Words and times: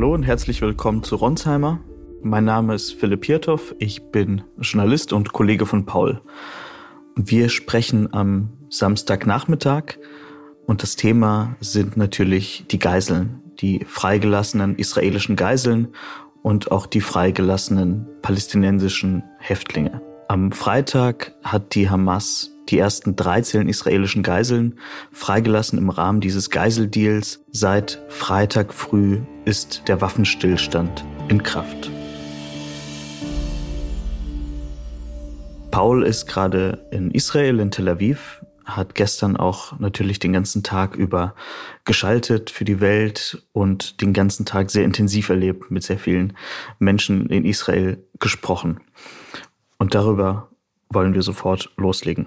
Hallo 0.00 0.14
und 0.14 0.22
herzlich 0.22 0.62
willkommen 0.62 1.02
zu 1.02 1.16
Ronsheimer. 1.16 1.78
Mein 2.22 2.46
Name 2.46 2.74
ist 2.74 2.94
Philipp 2.94 3.26
Hirtoff, 3.26 3.74
ich 3.78 4.02
bin 4.10 4.40
Journalist 4.58 5.12
und 5.12 5.34
Kollege 5.34 5.66
von 5.66 5.84
Paul. 5.84 6.22
Wir 7.16 7.50
sprechen 7.50 8.10
am 8.14 8.48
Samstagnachmittag 8.70 9.98
und 10.66 10.82
das 10.82 10.96
Thema 10.96 11.54
sind 11.60 11.98
natürlich 11.98 12.64
die 12.70 12.78
Geiseln, 12.78 13.42
die 13.60 13.84
freigelassenen 13.84 14.74
israelischen 14.76 15.36
Geiseln 15.36 15.88
und 16.40 16.72
auch 16.72 16.86
die 16.86 17.02
freigelassenen 17.02 18.06
palästinensischen 18.22 19.22
Häftlinge. 19.38 20.00
Am 20.28 20.50
Freitag 20.50 21.34
hat 21.42 21.74
die 21.74 21.90
Hamas 21.90 22.56
die 22.68 22.78
ersten 22.78 23.16
13 23.16 23.68
israelischen 23.68 24.22
Geiseln 24.22 24.78
freigelassen 25.12 25.78
im 25.78 25.90
Rahmen 25.90 26.20
dieses 26.20 26.50
Geiseldeals. 26.50 27.44
Seit 27.50 28.02
Freitag 28.08 28.72
früh 28.72 29.20
ist 29.44 29.82
der 29.88 30.00
Waffenstillstand 30.00 31.04
in 31.28 31.42
Kraft. 31.42 31.90
Paul 35.70 36.02
ist 36.02 36.26
gerade 36.26 36.86
in 36.90 37.10
Israel, 37.10 37.60
in 37.60 37.70
Tel 37.70 37.88
Aviv, 37.88 38.44
hat 38.64 38.94
gestern 38.94 39.36
auch 39.36 39.78
natürlich 39.78 40.18
den 40.18 40.32
ganzen 40.32 40.62
Tag 40.62 40.96
über 40.96 41.34
geschaltet 41.84 42.50
für 42.50 42.64
die 42.64 42.80
Welt 42.80 43.42
und 43.52 44.00
den 44.00 44.12
ganzen 44.12 44.46
Tag 44.46 44.70
sehr 44.70 44.84
intensiv 44.84 45.28
erlebt, 45.28 45.70
mit 45.70 45.82
sehr 45.82 45.98
vielen 45.98 46.36
Menschen 46.78 47.28
in 47.30 47.44
Israel 47.44 48.04
gesprochen. 48.18 48.80
Und 49.78 49.94
darüber 49.94 50.50
wollen 50.88 51.14
wir 51.14 51.22
sofort 51.22 51.70
loslegen. 51.76 52.26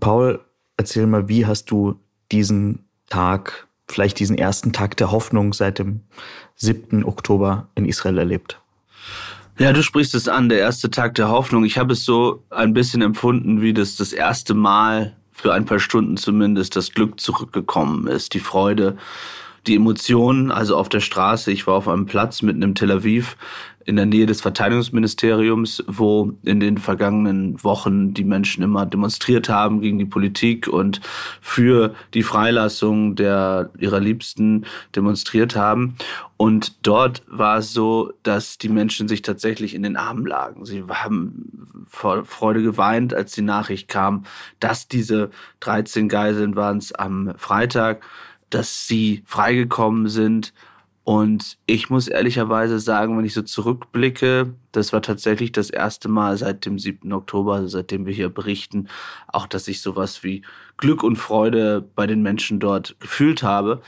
Paul, 0.00 0.40
erzähl 0.76 1.06
mal, 1.06 1.28
wie 1.28 1.46
hast 1.46 1.70
du 1.70 2.00
diesen 2.32 2.84
Tag, 3.08 3.68
vielleicht 3.88 4.18
diesen 4.18 4.36
ersten 4.36 4.72
Tag 4.72 4.96
der 4.96 5.10
Hoffnung 5.10 5.52
seit 5.52 5.78
dem 5.78 6.00
7. 6.56 7.04
Oktober 7.04 7.68
in 7.74 7.84
Israel 7.84 8.18
erlebt? 8.18 8.60
Ja, 9.58 9.72
du 9.72 9.82
sprichst 9.82 10.14
es 10.14 10.28
an, 10.28 10.50
der 10.50 10.58
erste 10.58 10.90
Tag 10.90 11.14
der 11.14 11.28
Hoffnung. 11.28 11.64
Ich 11.64 11.78
habe 11.78 11.94
es 11.94 12.04
so 12.04 12.44
ein 12.50 12.74
bisschen 12.74 13.00
empfunden, 13.00 13.62
wie 13.62 13.72
das 13.72 13.96
das 13.96 14.12
erste 14.12 14.52
Mal 14.52 15.16
für 15.32 15.54
ein 15.54 15.64
paar 15.64 15.78
Stunden 15.78 16.16
zumindest 16.16 16.76
das 16.76 16.92
Glück 16.92 17.20
zurückgekommen 17.20 18.06
ist, 18.06 18.34
die 18.34 18.40
Freude, 18.40 18.96
die 19.66 19.76
Emotionen, 19.76 20.50
also 20.50 20.76
auf 20.76 20.88
der 20.88 21.00
Straße. 21.00 21.52
Ich 21.52 21.66
war 21.66 21.74
auf 21.74 21.88
einem 21.88 22.06
Platz 22.06 22.42
mitten 22.42 22.62
im 22.62 22.74
Tel 22.74 22.90
Aviv 22.90 23.36
in 23.86 23.94
der 23.94 24.04
Nähe 24.04 24.26
des 24.26 24.40
Verteidigungsministeriums, 24.40 25.82
wo 25.86 26.32
in 26.42 26.58
den 26.58 26.76
vergangenen 26.76 27.62
Wochen 27.62 28.14
die 28.14 28.24
Menschen 28.24 28.64
immer 28.64 28.84
demonstriert 28.84 29.48
haben 29.48 29.80
gegen 29.80 29.98
die 29.98 30.04
Politik 30.04 30.66
und 30.66 31.00
für 31.40 31.94
die 32.12 32.24
Freilassung 32.24 33.14
der 33.14 33.70
ihrer 33.78 34.00
Liebsten 34.00 34.66
demonstriert 34.94 35.54
haben. 35.54 35.94
Und 36.36 36.84
dort 36.84 37.22
war 37.28 37.58
es 37.58 37.72
so, 37.72 38.12
dass 38.24 38.58
die 38.58 38.68
Menschen 38.68 39.06
sich 39.06 39.22
tatsächlich 39.22 39.72
in 39.72 39.84
den 39.84 39.96
Armen 39.96 40.26
lagen. 40.26 40.64
Sie 40.64 40.82
haben 40.88 41.86
vor 41.86 42.24
Freude 42.24 42.62
geweint, 42.62 43.14
als 43.14 43.32
die 43.32 43.42
Nachricht 43.42 43.86
kam, 43.86 44.24
dass 44.58 44.88
diese 44.88 45.30
13 45.60 46.08
Geiseln 46.08 46.56
waren 46.56 46.78
es 46.78 46.92
am 46.92 47.34
Freitag, 47.36 48.02
dass 48.50 48.88
sie 48.88 49.22
freigekommen 49.26 50.08
sind 50.08 50.52
und 51.06 51.56
ich 51.66 51.88
muss 51.88 52.08
ehrlicherweise 52.08 52.80
sagen, 52.80 53.16
wenn 53.16 53.24
ich 53.24 53.32
so 53.32 53.42
zurückblicke, 53.42 54.54
das 54.72 54.92
war 54.92 55.02
tatsächlich 55.02 55.52
das 55.52 55.70
erste 55.70 56.08
Mal 56.08 56.36
seit 56.36 56.66
dem 56.66 56.80
7. 56.80 57.12
Oktober, 57.12 57.54
also 57.54 57.68
seitdem 57.68 58.06
wir 58.06 58.12
hier 58.12 58.28
berichten, 58.28 58.88
auch 59.28 59.46
dass 59.46 59.68
ich 59.68 59.80
sowas 59.80 60.24
wie 60.24 60.42
Glück 60.78 61.04
und 61.04 61.14
Freude 61.14 61.80
bei 61.94 62.08
den 62.08 62.22
Menschen 62.22 62.58
dort 62.58 62.96
gefühlt 62.98 63.44
habe. 63.44 63.82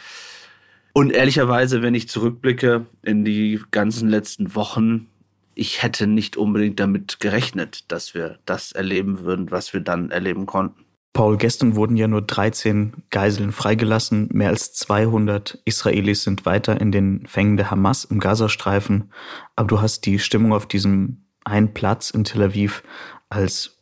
Und 0.93 1.11
ehrlicherweise, 1.11 1.83
wenn 1.83 1.97
ich 1.97 2.09
zurückblicke 2.09 2.87
in 3.03 3.25
die 3.25 3.61
ganzen 3.73 4.09
letzten 4.09 4.55
Wochen, 4.55 5.09
ich 5.57 5.83
hätte 5.83 6.07
nicht 6.07 6.37
unbedingt 6.37 6.78
damit 6.78 7.19
gerechnet, 7.19 7.91
dass 7.91 8.15
wir 8.15 8.39
das 8.47 8.71
erleben 8.71 9.25
würden, 9.25 9.51
was 9.51 9.73
wir 9.73 9.81
dann 9.81 10.12
erleben 10.12 10.47
konnten. 10.47 10.84
Paul, 11.19 11.37
gestern 11.37 11.75
wurden 11.75 11.97
ja 11.97 12.06
nur 12.06 12.23
13 12.23 12.93
Geiseln 13.11 13.51
freigelassen. 13.51 14.29
Mehr 14.33 14.51
als 14.51 14.73
200 14.75 15.59
Israelis 15.65 16.23
sind 16.23 16.47
weiter 16.47 16.81
in 16.81 16.93
den 16.93 17.27
Fängen 17.27 17.56
der 17.56 17.73
Hamas 17.73 18.05
im 18.05 18.21
Gazastreifen. 18.21 19.11
Aber 19.57 19.67
du 19.67 19.81
hast 19.81 20.07
die 20.07 20.21
Stimmung 20.21 20.53
auf 20.53 20.67
diesem 20.67 21.25
einen 21.43 21.75
Platz 21.75 22.11
in 22.11 22.23
Tel 22.23 22.45
Aviv 22.45 22.84
als 23.31 23.78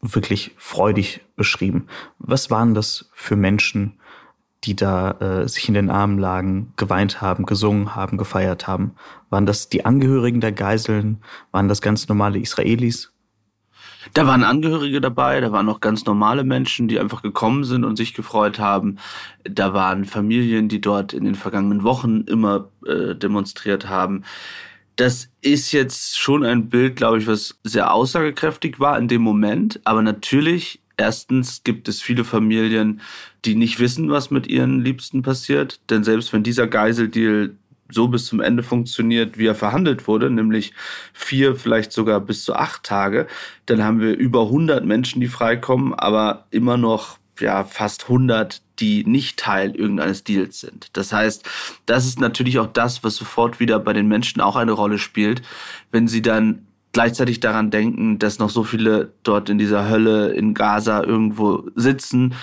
wirklich 0.00 0.50
freudig 0.56 1.20
beschrieben. 1.36 1.86
Was 2.18 2.50
waren 2.50 2.74
das 2.74 3.08
für 3.12 3.36
Menschen, 3.36 4.00
die 4.64 4.74
da 4.74 5.12
äh, 5.12 5.48
sich 5.48 5.68
in 5.68 5.74
den 5.74 5.90
Armen 5.90 6.18
lagen, 6.18 6.72
geweint 6.74 7.20
haben, 7.20 7.46
gesungen 7.46 7.94
haben, 7.94 8.16
gefeiert 8.16 8.66
haben? 8.66 8.96
Waren 9.28 9.46
das 9.46 9.68
die 9.68 9.84
Angehörigen 9.84 10.40
der 10.40 10.50
Geiseln? 10.50 11.22
Waren 11.52 11.68
das 11.68 11.82
ganz 11.82 12.08
normale 12.08 12.40
Israelis? 12.40 13.12
Da 14.14 14.26
waren 14.26 14.44
Angehörige 14.44 15.00
dabei, 15.00 15.40
da 15.40 15.52
waren 15.52 15.68
auch 15.68 15.80
ganz 15.80 16.04
normale 16.04 16.44
Menschen, 16.44 16.88
die 16.88 16.98
einfach 16.98 17.22
gekommen 17.22 17.64
sind 17.64 17.84
und 17.84 17.96
sich 17.96 18.14
gefreut 18.14 18.58
haben. 18.58 18.96
Da 19.44 19.74
waren 19.74 20.04
Familien, 20.04 20.68
die 20.68 20.80
dort 20.80 21.12
in 21.12 21.24
den 21.24 21.34
vergangenen 21.34 21.82
Wochen 21.82 22.22
immer 22.22 22.68
äh, 22.86 23.14
demonstriert 23.14 23.88
haben. 23.88 24.24
Das 24.96 25.30
ist 25.40 25.72
jetzt 25.72 26.18
schon 26.18 26.44
ein 26.44 26.68
Bild, 26.68 26.96
glaube 26.96 27.18
ich, 27.18 27.26
was 27.26 27.58
sehr 27.64 27.92
aussagekräftig 27.92 28.80
war 28.80 28.98
in 28.98 29.08
dem 29.08 29.22
Moment. 29.22 29.80
Aber 29.84 30.02
natürlich, 30.02 30.80
erstens 30.96 31.62
gibt 31.64 31.88
es 31.88 32.02
viele 32.02 32.24
Familien, 32.24 33.00
die 33.44 33.54
nicht 33.54 33.80
wissen, 33.80 34.10
was 34.10 34.30
mit 34.30 34.46
ihren 34.46 34.80
Liebsten 34.80 35.22
passiert. 35.22 35.80
Denn 35.88 36.04
selbst 36.04 36.32
wenn 36.32 36.42
dieser 36.42 36.66
Geiseldeal 36.66 37.54
so 37.92 38.08
bis 38.08 38.26
zum 38.26 38.40
Ende 38.40 38.62
funktioniert, 38.62 39.38
wie 39.38 39.46
er 39.46 39.54
verhandelt 39.54 40.08
wurde, 40.08 40.30
nämlich 40.30 40.72
vier, 41.12 41.56
vielleicht 41.56 41.92
sogar 41.92 42.20
bis 42.20 42.44
zu 42.44 42.54
acht 42.54 42.82
Tage, 42.82 43.26
dann 43.66 43.82
haben 43.82 44.00
wir 44.00 44.16
über 44.16 44.42
100 44.42 44.84
Menschen, 44.84 45.20
die 45.20 45.28
freikommen, 45.28 45.94
aber 45.94 46.46
immer 46.50 46.76
noch 46.76 47.18
ja, 47.40 47.64
fast 47.64 48.04
100, 48.04 48.62
die 48.80 49.04
nicht 49.04 49.38
Teil 49.38 49.74
irgendeines 49.74 50.24
Deals 50.24 50.60
sind. 50.60 50.88
Das 50.92 51.12
heißt, 51.12 51.48
das 51.86 52.06
ist 52.06 52.20
natürlich 52.20 52.58
auch 52.58 52.66
das, 52.66 53.02
was 53.02 53.16
sofort 53.16 53.60
wieder 53.60 53.78
bei 53.78 53.92
den 53.92 54.08
Menschen 54.08 54.40
auch 54.40 54.56
eine 54.56 54.72
Rolle 54.72 54.98
spielt, 54.98 55.42
wenn 55.90 56.08
sie 56.08 56.22
dann 56.22 56.66
gleichzeitig 56.92 57.40
daran 57.40 57.70
denken, 57.70 58.18
dass 58.18 58.38
noch 58.38 58.50
so 58.50 58.64
viele 58.64 59.12
dort 59.22 59.48
in 59.48 59.58
dieser 59.58 59.88
Hölle 59.88 60.32
in 60.32 60.54
Gaza 60.54 61.02
irgendwo 61.02 61.68
sitzen 61.76 62.34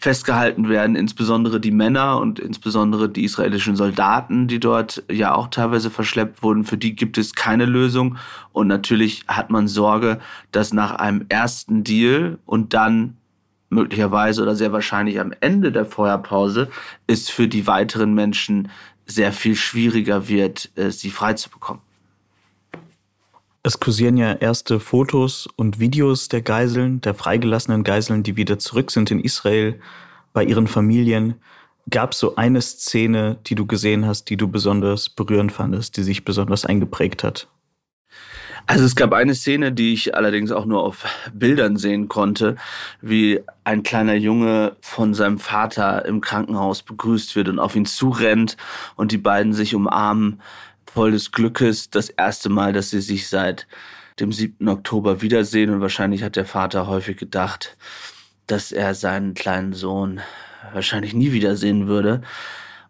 festgehalten 0.00 0.70
werden, 0.70 0.96
insbesondere 0.96 1.60
die 1.60 1.70
Männer 1.70 2.18
und 2.18 2.38
insbesondere 2.38 3.10
die 3.10 3.24
israelischen 3.24 3.76
Soldaten, 3.76 4.48
die 4.48 4.58
dort 4.58 5.02
ja 5.10 5.34
auch 5.34 5.48
teilweise 5.48 5.90
verschleppt 5.90 6.42
wurden. 6.42 6.64
Für 6.64 6.78
die 6.78 6.96
gibt 6.96 7.18
es 7.18 7.34
keine 7.34 7.66
Lösung. 7.66 8.16
Und 8.52 8.66
natürlich 8.66 9.24
hat 9.28 9.50
man 9.50 9.68
Sorge, 9.68 10.18
dass 10.52 10.72
nach 10.72 10.92
einem 10.92 11.26
ersten 11.28 11.84
Deal 11.84 12.38
und 12.46 12.72
dann 12.72 13.18
möglicherweise 13.68 14.42
oder 14.42 14.56
sehr 14.56 14.72
wahrscheinlich 14.72 15.20
am 15.20 15.34
Ende 15.40 15.70
der 15.70 15.84
Feuerpause 15.84 16.70
es 17.06 17.28
für 17.28 17.46
die 17.46 17.66
weiteren 17.66 18.14
Menschen 18.14 18.68
sehr 19.04 19.32
viel 19.32 19.54
schwieriger 19.54 20.28
wird, 20.28 20.70
äh, 20.76 20.90
sie 20.90 21.10
freizubekommen. 21.10 21.82
Es 23.62 23.78
kursieren 23.78 24.16
ja 24.16 24.32
erste 24.32 24.80
Fotos 24.80 25.46
und 25.54 25.78
Videos 25.78 26.28
der 26.28 26.40
Geiseln, 26.40 27.02
der 27.02 27.12
freigelassenen 27.12 27.84
Geiseln, 27.84 28.22
die 28.22 28.36
wieder 28.36 28.58
zurück 28.58 28.90
sind 28.90 29.10
in 29.10 29.20
Israel 29.20 29.78
bei 30.32 30.44
ihren 30.44 30.66
Familien. 30.66 31.34
Gab 31.90 32.12
es 32.12 32.20
so 32.20 32.36
eine 32.36 32.62
Szene, 32.62 33.36
die 33.46 33.54
du 33.54 33.66
gesehen 33.66 34.06
hast, 34.06 34.30
die 34.30 34.38
du 34.38 34.48
besonders 34.48 35.10
berührend 35.10 35.52
fandest, 35.52 35.98
die 35.98 36.04
sich 36.04 36.24
besonders 36.24 36.64
eingeprägt 36.64 37.22
hat? 37.22 37.48
Also 38.66 38.84
es 38.84 38.96
gab 38.96 39.12
eine 39.12 39.34
Szene, 39.34 39.72
die 39.72 39.92
ich 39.92 40.14
allerdings 40.14 40.52
auch 40.52 40.64
nur 40.64 40.82
auf 40.82 41.04
Bildern 41.34 41.76
sehen 41.76 42.08
konnte, 42.08 42.56
wie 43.00 43.40
ein 43.64 43.82
kleiner 43.82 44.14
Junge 44.14 44.76
von 44.80 45.12
seinem 45.12 45.38
Vater 45.38 46.04
im 46.06 46.20
Krankenhaus 46.20 46.82
begrüßt 46.82 47.36
wird 47.36 47.48
und 47.48 47.58
auf 47.58 47.76
ihn 47.76 47.86
zurennt 47.86 48.56
und 48.96 49.12
die 49.12 49.18
beiden 49.18 49.52
sich 49.52 49.74
umarmen 49.74 50.40
voll 50.92 51.12
des 51.12 51.32
Glückes 51.32 51.90
das 51.90 52.08
erste 52.08 52.48
Mal, 52.48 52.72
dass 52.72 52.90
sie 52.90 53.00
sich 53.00 53.28
seit 53.28 53.66
dem 54.18 54.32
7. 54.32 54.68
Oktober 54.68 55.22
wiedersehen. 55.22 55.70
Und 55.70 55.80
wahrscheinlich 55.80 56.22
hat 56.22 56.36
der 56.36 56.44
Vater 56.44 56.86
häufig 56.86 57.16
gedacht, 57.16 57.76
dass 58.46 58.72
er 58.72 58.94
seinen 58.94 59.34
kleinen 59.34 59.72
Sohn 59.72 60.20
wahrscheinlich 60.72 61.14
nie 61.14 61.32
wiedersehen 61.32 61.86
würde. 61.86 62.22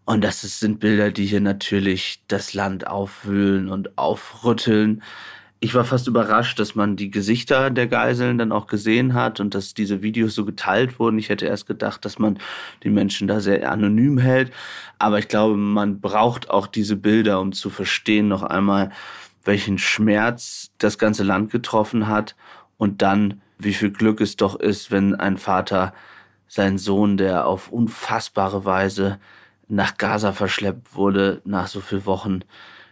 Und 0.05 0.23
das 0.23 0.41
sind 0.41 0.79
Bilder, 0.79 1.11
die 1.11 1.25
hier 1.25 1.41
natürlich 1.41 2.23
das 2.27 2.53
Land 2.53 2.87
aufwühlen 2.87 3.69
und 3.69 3.97
aufrütteln 3.97 5.03
ich 5.63 5.75
war 5.75 5.85
fast 5.85 6.07
überrascht, 6.07 6.59
dass 6.59 6.73
man 6.73 6.95
die 6.95 7.11
Gesichter 7.11 7.69
der 7.69 7.85
Geiseln 7.85 8.39
dann 8.39 8.51
auch 8.51 8.65
gesehen 8.65 9.13
hat 9.13 9.39
und 9.39 9.53
dass 9.53 9.75
diese 9.75 10.01
Videos 10.01 10.33
so 10.33 10.43
geteilt 10.43 10.97
wurden. 10.97 11.19
Ich 11.19 11.29
hätte 11.29 11.45
erst 11.45 11.67
gedacht, 11.67 12.03
dass 12.03 12.17
man 12.17 12.39
die 12.83 12.89
Menschen 12.89 13.27
da 13.27 13.39
sehr 13.39 13.71
anonym 13.71 14.17
hält. 14.17 14.51
Aber 14.97 15.19
ich 15.19 15.27
glaube, 15.27 15.55
man 15.55 16.01
braucht 16.01 16.49
auch 16.49 16.65
diese 16.65 16.95
Bilder, 16.95 17.39
um 17.39 17.51
zu 17.53 17.69
verstehen 17.69 18.27
noch 18.27 18.41
einmal, 18.41 18.89
welchen 19.43 19.77
Schmerz 19.77 20.71
das 20.79 20.97
ganze 20.97 21.23
Land 21.23 21.51
getroffen 21.51 22.07
hat 22.07 22.35
und 22.77 23.03
dann, 23.03 23.41
wie 23.59 23.75
viel 23.75 23.91
Glück 23.91 24.19
es 24.19 24.37
doch 24.37 24.59
ist, 24.59 24.89
wenn 24.89 25.13
ein 25.13 25.37
Vater 25.37 25.93
seinen 26.47 26.79
Sohn, 26.79 27.17
der 27.17 27.45
auf 27.45 27.71
unfassbare 27.71 28.65
Weise 28.65 29.19
nach 29.67 29.97
Gaza 29.99 30.33
verschleppt 30.33 30.95
wurde, 30.95 31.41
nach 31.45 31.67
so 31.67 31.81
vielen 31.81 32.07
Wochen 32.07 32.39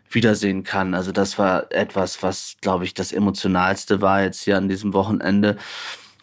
wiedersehen 0.09 0.63
kann. 0.63 0.93
Also 0.93 1.11
das 1.11 1.37
war 1.37 1.71
etwas, 1.71 2.23
was, 2.23 2.55
glaube 2.61 2.85
ich, 2.85 2.93
das 2.93 3.11
Emotionalste 3.11 4.01
war 4.01 4.23
jetzt 4.23 4.41
hier 4.41 4.57
an 4.57 4.69
diesem 4.69 4.93
Wochenende. 4.93 5.57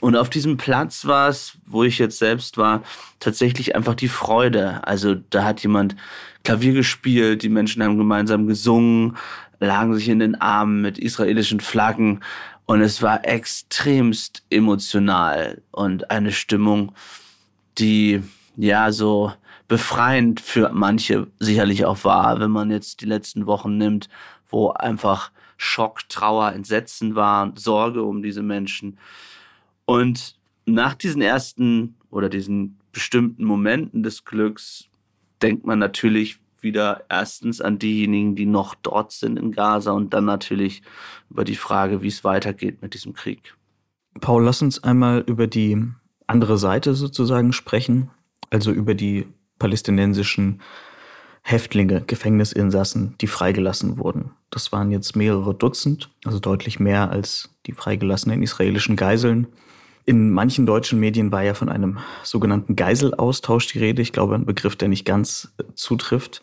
Und 0.00 0.16
auf 0.16 0.28
diesem 0.28 0.56
Platz 0.56 1.06
war 1.06 1.28
es, 1.28 1.56
wo 1.64 1.84
ich 1.84 1.98
jetzt 1.98 2.18
selbst 2.18 2.58
war, 2.58 2.82
tatsächlich 3.18 3.74
einfach 3.74 3.94
die 3.94 4.08
Freude. 4.08 4.86
Also 4.86 5.14
da 5.14 5.44
hat 5.44 5.62
jemand 5.62 5.96
Klavier 6.44 6.74
gespielt, 6.74 7.42
die 7.42 7.48
Menschen 7.48 7.82
haben 7.82 7.96
gemeinsam 7.96 8.46
gesungen, 8.46 9.16
lagen 9.58 9.94
sich 9.94 10.08
in 10.08 10.18
den 10.18 10.34
Armen 10.34 10.82
mit 10.82 10.98
israelischen 10.98 11.60
Flaggen 11.60 12.20
und 12.66 12.80
es 12.82 13.00
war 13.00 13.24
extremst 13.24 14.42
emotional 14.50 15.62
und 15.70 16.10
eine 16.10 16.32
Stimmung, 16.32 16.92
die 17.78 18.22
ja 18.56 18.92
so 18.92 19.32
befreiend 19.68 20.40
für 20.40 20.70
manche 20.72 21.26
sicherlich 21.38 21.84
auch 21.84 22.04
war, 22.04 22.40
wenn 22.40 22.50
man 22.50 22.70
jetzt 22.70 23.00
die 23.00 23.06
letzten 23.06 23.46
Wochen 23.46 23.76
nimmt, 23.76 24.08
wo 24.48 24.70
einfach 24.70 25.30
Schock, 25.56 26.08
Trauer, 26.08 26.52
Entsetzen 26.52 27.14
war, 27.14 27.52
Sorge 27.56 28.02
um 28.02 28.22
diese 28.22 28.42
Menschen. 28.42 28.98
Und 29.84 30.36
nach 30.66 30.94
diesen 30.94 31.22
ersten 31.22 31.96
oder 32.10 32.28
diesen 32.28 32.78
bestimmten 32.92 33.44
Momenten 33.44 34.02
des 34.02 34.24
Glücks 34.24 34.88
denkt 35.42 35.66
man 35.66 35.78
natürlich 35.78 36.38
wieder 36.60 37.04
erstens 37.08 37.60
an 37.60 37.78
diejenigen, 37.78 38.34
die 38.34 38.46
noch 38.46 38.74
dort 38.74 39.12
sind 39.12 39.38
in 39.38 39.52
Gaza 39.52 39.92
und 39.92 40.14
dann 40.14 40.24
natürlich 40.24 40.82
über 41.30 41.44
die 41.44 41.56
Frage, 41.56 42.02
wie 42.02 42.08
es 42.08 42.24
weitergeht 42.24 42.82
mit 42.82 42.94
diesem 42.94 43.12
Krieg. 43.12 43.54
Paul, 44.20 44.44
lass 44.44 44.62
uns 44.62 44.82
einmal 44.82 45.22
über 45.26 45.46
die 45.46 45.86
andere 46.26 46.58
Seite 46.58 46.94
sozusagen 46.94 47.52
sprechen, 47.52 48.10
also 48.50 48.72
über 48.72 48.94
die 48.94 49.26
palästinensischen 49.58 50.61
Häftlinge, 51.43 52.03
Gefängnisinsassen, 52.03 53.14
die 53.20 53.29
freigelassen 53.29 53.99
wurden. 53.99 54.32
Das 54.50 54.73
waren 54.73 54.91
jetzt 54.91 55.14
mehrere 55.14 55.55
Dutzend, 55.55 56.11
also 56.25 56.41
deutlich 56.41 56.81
mehr 56.81 57.11
als 57.11 57.50
die 57.67 57.73
freigelassenen 57.73 58.43
israelischen 58.43 58.97
Geiseln. 58.97 59.47
In 60.05 60.31
manchen 60.31 60.67
deutschen 60.67 60.99
Medien 60.99 61.31
war 61.31 61.43
ja 61.43 61.55
von 61.55 61.69
einem 61.69 61.99
sogenannten 62.25 62.75
Geiselaustausch 62.75 63.69
die 63.69 63.79
Rede. 63.79 64.03
Ich 64.03 64.12
glaube, 64.12 64.35
ein 64.35 64.44
Begriff, 64.47 64.76
der 64.76 64.88
nicht 64.88 65.05
ganz 65.05 65.53
äh, 65.58 65.64
zutrifft. 65.75 66.43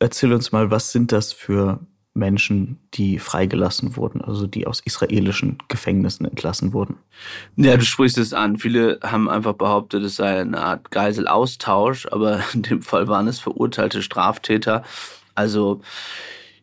Erzähl 0.00 0.32
uns 0.32 0.50
mal, 0.50 0.70
was 0.70 0.92
sind 0.92 1.12
das 1.12 1.32
für 1.32 1.80
Menschen, 2.20 2.78
die 2.94 3.18
freigelassen 3.18 3.96
wurden, 3.96 4.20
also 4.20 4.46
die 4.46 4.68
aus 4.68 4.78
israelischen 4.78 5.58
Gefängnissen 5.66 6.26
entlassen 6.26 6.72
wurden? 6.72 6.98
Ja, 7.56 7.76
du 7.76 7.84
sprichst 7.84 8.18
es 8.18 8.32
an. 8.32 8.58
Viele 8.58 9.00
haben 9.02 9.28
einfach 9.28 9.54
behauptet, 9.54 10.04
es 10.04 10.14
sei 10.14 10.40
eine 10.40 10.60
Art 10.60 10.92
Geiselaustausch, 10.92 12.06
aber 12.06 12.40
in 12.54 12.62
dem 12.62 12.82
Fall 12.82 13.08
waren 13.08 13.26
es 13.26 13.40
verurteilte 13.40 14.02
Straftäter. 14.02 14.84
Also 15.34 15.80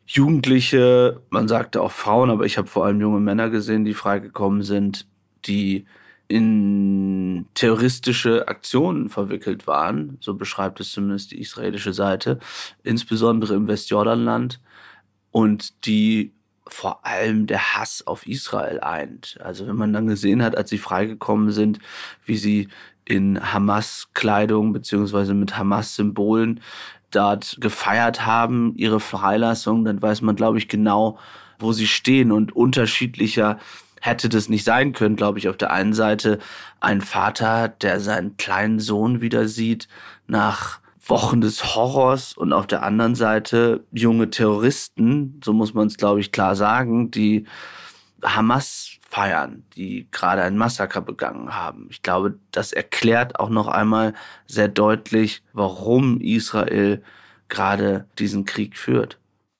Jugendliche, 0.05 1.21
man 1.29 1.49
sagte 1.49 1.81
auch 1.81 1.91
Frauen, 1.91 2.29
aber 2.29 2.45
ich 2.45 2.57
habe 2.57 2.69
vor 2.69 2.85
allem 2.85 3.01
junge 3.01 3.19
Männer 3.19 3.49
gesehen, 3.49 3.83
die 3.83 3.93
freigekommen 3.93 4.61
sind, 4.61 5.05
die 5.45 5.85
in 6.29 7.45
terroristische 7.53 8.47
Aktionen 8.47 9.09
verwickelt 9.09 9.65
waren, 9.65 10.17
so 10.19 10.33
beschreibt 10.33 10.79
es 10.79 10.91
zumindest 10.91 11.31
die 11.31 11.39
israelische 11.39 11.93
Seite, 11.93 12.39
insbesondere 12.83 13.55
im 13.55 13.67
Westjordanland 13.67 14.59
und 15.31 15.85
die 15.85 16.31
vor 16.67 17.05
allem 17.05 17.47
der 17.47 17.75
Hass 17.75 18.05
auf 18.05 18.27
Israel 18.27 18.79
eint. 18.81 19.37
Also 19.41 19.67
wenn 19.67 19.75
man 19.75 19.93
dann 19.93 20.07
gesehen 20.07 20.43
hat, 20.43 20.57
als 20.57 20.69
sie 20.69 20.77
freigekommen 20.77 21.51
sind, 21.51 21.79
wie 22.25 22.37
sie 22.37 22.67
in 23.05 23.53
Hamas-Kleidung 23.53 24.73
beziehungsweise 24.73 25.33
mit 25.33 25.57
Hamas-Symbolen 25.57 26.59
dort 27.11 27.57
gefeiert 27.61 28.25
haben, 28.25 28.73
ihre 28.75 28.99
Freilassung, 28.99 29.85
dann 29.85 30.01
weiß 30.01 30.21
man, 30.21 30.35
glaube 30.35 30.57
ich, 30.57 30.67
genau, 30.67 31.17
wo 31.57 31.71
sie 31.71 31.87
stehen 31.87 32.31
und 32.31 32.55
unterschiedlicher 32.55 33.59
hätte 34.01 34.29
das 34.29 34.49
nicht 34.49 34.63
sein 34.63 34.93
können, 34.93 35.15
glaube 35.15 35.39
ich, 35.39 35.49
auf 35.49 35.57
der 35.57 35.71
einen 35.71 35.93
Seite 35.93 36.39
ein 36.79 37.01
Vater, 37.01 37.69
der 37.69 37.99
seinen 37.99 38.37
kleinen 38.37 38.79
Sohn 38.79 39.21
wieder 39.21 39.47
sieht 39.47 39.87
nach 40.27 40.79
Wochen 41.09 41.41
des 41.41 41.75
Horrors 41.75 42.33
und 42.33 42.53
auf 42.53 42.67
der 42.67 42.83
anderen 42.83 43.15
Seite 43.15 43.85
junge 43.91 44.29
Terroristen, 44.29 45.39
so 45.43 45.53
muss 45.53 45.73
man 45.73 45.87
es, 45.87 45.97
glaube 45.97 46.19
ich, 46.19 46.31
klar 46.31 46.55
sagen, 46.55 47.11
die 47.11 47.45
Hamas 48.23 48.97
feiern, 49.09 49.63
die 49.75 50.07
gerade 50.11 50.43
ein 50.43 50.57
Massaker 50.57 51.01
begangen 51.01 51.55
haben. 51.55 51.87
Ich 51.89 52.01
glaube, 52.01 52.37
das 52.51 52.73
erklärt 52.73 53.39
auch 53.39 53.49
noch 53.49 53.67
einmal 53.67 54.13
sehr 54.47 54.67
deutlich, 54.67 55.43
warum 55.53 56.19
Israel 56.19 57.01
gerade 57.47 58.05
diesen 58.19 58.45
Krieg 58.45 58.77
führt. 58.77 59.19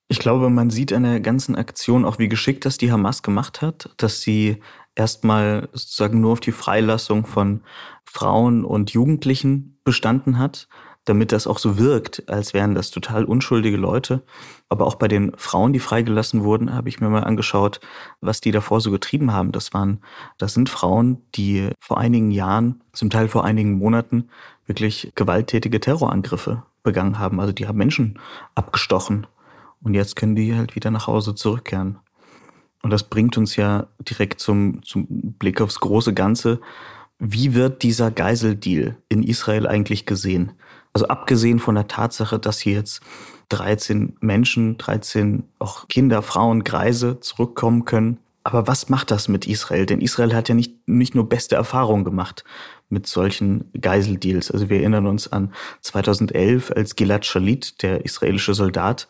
Ich 0.10 0.20
glaube, 0.20 0.50
man 0.50 0.70
sieht 0.70 0.94
an 0.94 1.04
der 1.04 1.20
ganzen 1.20 1.56
Aktion 1.56 2.06
auch, 2.06 2.20
wie 2.20 2.30
geschickt 2.30 2.66
das 2.66 2.78
die 2.78 2.92
Hamas 2.92 3.24
gemacht 3.24 3.62
hat, 3.62 3.90
dass 3.98 4.22
sie 4.22 4.62
erstmal 4.96 5.70
sozusagen 5.74 6.22
nur 6.22 6.34
auf 6.34 6.40
die 6.40 6.52
Freilassung 6.52 7.26
von 7.26 7.62
Frauen 8.06 8.66
und 8.66 8.92
Jugendlichen 8.92 9.80
bestanden 9.84 10.40
hat, 10.40 10.68
damit 11.08 11.32
das 11.32 11.48
auch 11.48 11.58
so 11.58 11.78
wirkt, 11.78 12.30
als 12.30 12.54
wären 12.54 12.76
das 12.76 12.92
total 12.92 13.24
unschuldige 13.24 13.78
Leute. 13.78 14.24
Aber 14.68 14.86
auch 14.86 14.96
bei 14.96 15.08
den 15.08 15.32
Frauen, 15.38 15.72
die 15.72 15.80
freigelassen 15.80 16.44
wurden, 16.44 16.74
habe 16.74 16.90
ich 16.90 17.00
mir 17.00 17.08
mal 17.08 17.24
angeschaut, 17.24 17.80
was 18.20 18.42
die 18.42 18.52
davor 18.52 18.82
so 18.82 18.92
getrieben 18.92 19.32
haben. 19.32 19.54
Das 19.54 19.74
waren, 19.74 20.02
das 20.38 20.54
sind 20.54 20.70
Frauen, 20.70 21.22
die 21.36 21.70
vor 21.80 21.98
einigen 21.98 22.32
Jahren, 22.32 22.84
zum 22.92 23.10
Teil 23.10 23.30
vor 23.30 23.46
einigen 23.46 23.74
Monaten, 23.74 24.28
wirklich 24.66 25.14
gewalttätige 25.16 25.80
Terrorangriffe 25.80 26.64
begangen 26.84 27.20
haben. 27.20 27.40
Also 27.40 27.54
die 27.54 27.68
haben 27.68 27.78
Menschen 27.78 28.20
abgestochen 28.54 29.28
und 29.82 29.94
jetzt 29.94 30.18
können 30.18 30.36
die 30.36 30.56
halt 30.56 30.76
wieder 30.76 30.92
nach 30.92 31.08
Hause 31.08 31.36
zurückkehren. 31.36 32.00
Und 32.84 32.92
das 32.92 33.04
bringt 33.04 33.38
uns 33.38 33.56
ja 33.56 33.88
direkt 34.02 34.42
zum, 34.42 34.84
zum 34.84 35.08
Blick 35.10 35.62
aufs 35.62 35.80
große 35.80 36.14
Ganze. 36.14 36.60
Wie 37.18 37.54
wird 37.54 37.82
dieser 37.82 38.12
Geiseldeal 38.12 38.98
in 39.08 39.24
Israel 39.24 39.68
eigentlich 39.68 40.06
gesehen? 40.06 40.52
Also 40.98 41.10
abgesehen 41.10 41.60
von 41.60 41.76
der 41.76 41.88
Tatsache, 41.88 42.40
dass 42.40 42.58
hier 42.58 42.74
jetzt 42.74 43.02
13 43.50 44.18
Menschen, 44.20 44.80
13 44.80 45.44
auch 45.60 45.88
Kinder, 45.90 46.24
Frauen, 46.24 46.64
Greise 46.64 47.20
zurückkommen 47.20 47.86
können. 47.86 48.18
Aber 48.44 48.66
was 48.66 48.90
macht 48.90 49.12
das 49.12 49.28
mit 49.28 49.46
Israel? 49.46 49.86
Denn 49.86 50.02
Israel 50.02 50.34
hat 50.34 50.50
ja 50.50 50.56
nicht, 50.56 50.88
nicht 50.88 51.14
nur 51.14 51.30
beste 51.30 51.56
Erfahrungen 51.56 52.04
gemacht 52.04 52.44
mit 52.90 53.06
solchen 53.06 53.72
Geiseldeals. 53.80 54.50
Also 54.50 54.70
wir 54.72 54.80
erinnern 54.80 55.06
uns 55.06 55.32
an 55.32 55.54
2011, 55.82 56.72
als 56.76 56.96
Gilad 56.96 57.28
Shalit, 57.28 57.84
der 57.84 58.04
israelische 58.04 58.56
Soldat, 58.56 59.08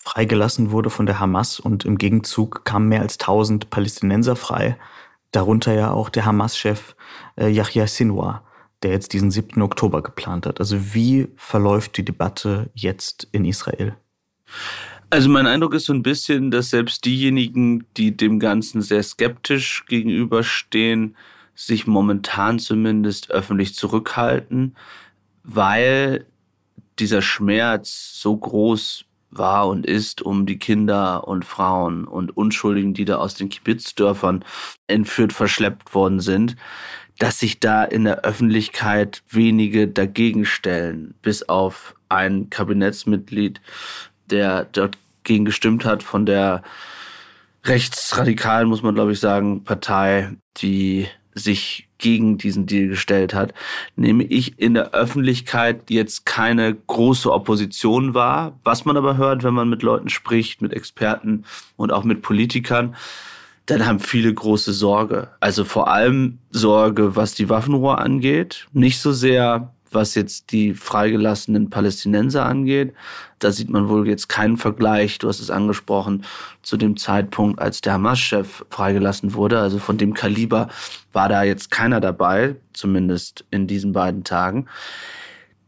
freigelassen 0.00 0.72
wurde 0.72 0.90
von 0.90 1.06
der 1.06 1.20
Hamas 1.20 1.60
und 1.60 1.84
im 1.84 1.96
Gegenzug 1.96 2.64
kamen 2.64 2.88
mehr 2.88 3.02
als 3.02 3.20
1000 3.20 3.70
Palästinenser 3.70 4.34
frei, 4.34 4.76
darunter 5.30 5.74
ja 5.74 5.92
auch 5.92 6.08
der 6.08 6.24
Hamas-Chef 6.24 6.96
äh, 7.36 7.46
Yahya 7.46 7.86
Sinwar, 7.86 8.42
der 8.82 8.92
jetzt 8.92 9.12
diesen 9.12 9.30
7. 9.30 9.60
Oktober 9.62 10.02
geplant 10.02 10.46
hat. 10.46 10.60
Also 10.60 10.94
wie 10.94 11.28
verläuft 11.36 11.96
die 11.96 12.04
Debatte 12.04 12.70
jetzt 12.74 13.28
in 13.32 13.44
Israel? 13.44 13.94
Also 15.10 15.28
mein 15.28 15.46
Eindruck 15.46 15.74
ist 15.74 15.86
so 15.86 15.92
ein 15.92 16.02
bisschen, 16.02 16.50
dass 16.50 16.70
selbst 16.70 17.04
diejenigen, 17.04 17.84
die 17.96 18.16
dem 18.16 18.38
Ganzen 18.38 18.80
sehr 18.80 19.02
skeptisch 19.02 19.84
gegenüberstehen, 19.86 21.16
sich 21.54 21.86
momentan 21.86 22.58
zumindest 22.58 23.30
öffentlich 23.30 23.74
zurückhalten, 23.74 24.76
weil 25.42 26.26
dieser 26.98 27.22
Schmerz 27.22 28.12
so 28.14 28.36
groß 28.36 29.04
war 29.30 29.68
und 29.68 29.86
ist 29.86 30.22
um 30.22 30.46
die 30.46 30.58
Kinder 30.58 31.26
und 31.26 31.44
Frauen 31.44 32.04
und 32.04 32.36
Unschuldigen, 32.36 32.94
die 32.94 33.04
da 33.04 33.16
aus 33.16 33.34
den 33.34 33.48
Kibitzdörfern 33.48 34.44
entführt, 34.86 35.32
verschleppt 35.32 35.94
worden 35.94 36.20
sind, 36.20 36.56
dass 37.20 37.38
sich 37.38 37.60
da 37.60 37.84
in 37.84 38.04
der 38.04 38.24
Öffentlichkeit 38.24 39.22
wenige 39.28 39.86
dagegen 39.86 40.46
stellen, 40.46 41.14
bis 41.20 41.48
auf 41.48 41.94
ein 42.08 42.48
Kabinettsmitglied, 42.48 43.60
der 44.30 44.64
dort 44.72 44.96
gegen 45.22 45.44
gestimmt 45.44 45.84
hat 45.84 46.02
von 46.02 46.24
der 46.24 46.62
rechtsradikalen, 47.64 48.68
muss 48.68 48.82
man 48.82 48.94
glaube 48.94 49.12
ich 49.12 49.20
sagen, 49.20 49.64
Partei, 49.64 50.30
die 50.56 51.08
sich 51.34 51.88
gegen 51.98 52.38
diesen 52.38 52.64
Deal 52.64 52.88
gestellt 52.88 53.34
hat, 53.34 53.52
nehme 53.96 54.24
ich 54.24 54.58
in 54.58 54.72
der 54.72 54.92
Öffentlichkeit 54.92 55.90
jetzt 55.90 56.24
keine 56.24 56.74
große 56.74 57.30
Opposition 57.30 58.14
wahr. 58.14 58.58
Was 58.64 58.86
man 58.86 58.96
aber 58.96 59.18
hört, 59.18 59.44
wenn 59.44 59.52
man 59.52 59.68
mit 59.68 59.82
Leuten 59.82 60.08
spricht, 60.08 60.62
mit 60.62 60.72
Experten 60.72 61.44
und 61.76 61.92
auch 61.92 62.04
mit 62.04 62.22
Politikern, 62.22 62.96
dann 63.70 63.86
haben 63.86 64.00
viele 64.00 64.32
große 64.32 64.72
Sorge. 64.72 65.28
Also 65.40 65.64
vor 65.64 65.88
allem 65.88 66.38
Sorge, 66.50 67.16
was 67.16 67.34
die 67.34 67.48
Waffenruhe 67.48 67.98
angeht. 67.98 68.66
Nicht 68.72 69.00
so 69.00 69.12
sehr 69.12 69.72
was 69.92 70.14
jetzt 70.14 70.52
die 70.52 70.74
freigelassenen 70.74 71.70
Palästinenser 71.70 72.46
angeht. 72.46 72.94
Da 73.38 73.50
sieht 73.50 73.70
man 73.70 73.88
wohl 73.88 74.06
jetzt 74.08 74.28
keinen 74.28 74.56
Vergleich, 74.56 75.18
du 75.18 75.28
hast 75.28 75.40
es 75.40 75.50
angesprochen, 75.50 76.24
zu 76.62 76.76
dem 76.76 76.96
Zeitpunkt, 76.96 77.60
als 77.60 77.80
der 77.80 77.94
Hamas-Chef 77.94 78.64
freigelassen 78.70 79.34
wurde. 79.34 79.60
Also 79.60 79.78
von 79.78 79.98
dem 79.98 80.14
Kaliber 80.14 80.68
war 81.12 81.28
da 81.28 81.42
jetzt 81.42 81.70
keiner 81.70 82.00
dabei, 82.00 82.56
zumindest 82.72 83.44
in 83.50 83.66
diesen 83.66 83.92
beiden 83.92 84.24
Tagen. 84.24 84.66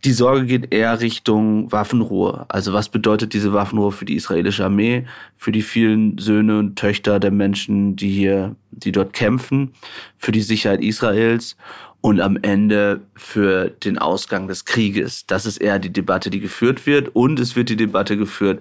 Die 0.05 0.13
Sorge 0.13 0.47
geht 0.47 0.75
eher 0.75 1.01
Richtung 1.01 1.71
Waffenruhe. 1.71 2.45
Also 2.49 2.73
was 2.73 2.89
bedeutet 2.89 3.35
diese 3.35 3.53
Waffenruhe 3.53 3.93
für 3.93 4.05
die 4.05 4.17
israelische 4.17 4.65
Armee, 4.65 5.07
für 5.37 5.53
die 5.53 5.63
vielen 5.63 6.19
Söhne 6.19 6.59
und 6.59 6.75
Töchter 6.77 7.21
der 7.21 7.31
Menschen, 7.31 7.95
die 7.95 8.11
hier, 8.11 8.57
die 8.73 8.91
dort 8.91 9.13
kämpfen, 9.13 9.75
für 10.19 10.33
die 10.33 10.41
Sicherheit 10.41 10.83
Israels 10.83 11.57
und 12.01 12.21
am 12.21 12.37
Ende 12.43 13.03
für 13.15 13.71
den 13.71 13.97
Ausgang 13.97 14.49
des 14.49 14.65
Krieges. 14.65 15.25
Das 15.27 15.47
ist 15.47 15.59
eher 15.59 15.79
die 15.79 15.93
Debatte, 15.93 16.31
die 16.31 16.41
geführt 16.41 16.85
wird. 16.85 17.15
Und 17.15 17.39
es 17.39 17.55
wird 17.55 17.69
die 17.69 17.77
Debatte 17.77 18.17
geführt, 18.17 18.61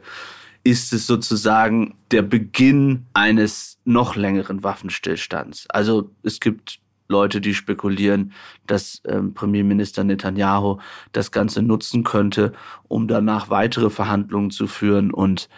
ist 0.63 0.93
es 0.93 1.07
sozusagen 1.07 1.95
der 2.12 2.21
Beginn 2.21 3.07
eines 3.13 3.79
noch 3.83 4.15
längeren 4.15 4.63
Waffenstillstands. 4.63 5.67
Also 5.71 6.12
es 6.21 6.39
gibt 6.39 6.80
Leute, 7.11 7.41
die 7.41 7.53
spekulieren, 7.53 8.31
dass 8.65 9.01
ähm, 9.05 9.33
Premierminister 9.35 10.03
Netanyahu 10.03 10.79
das 11.11 11.31
Ganze 11.31 11.61
nutzen 11.61 12.03
könnte, 12.03 12.53
um 12.87 13.07
danach 13.07 13.49
weitere 13.49 13.89
Verhandlungen 13.89 14.49
zu 14.49 14.65
führen 14.65 15.11
und 15.11 15.49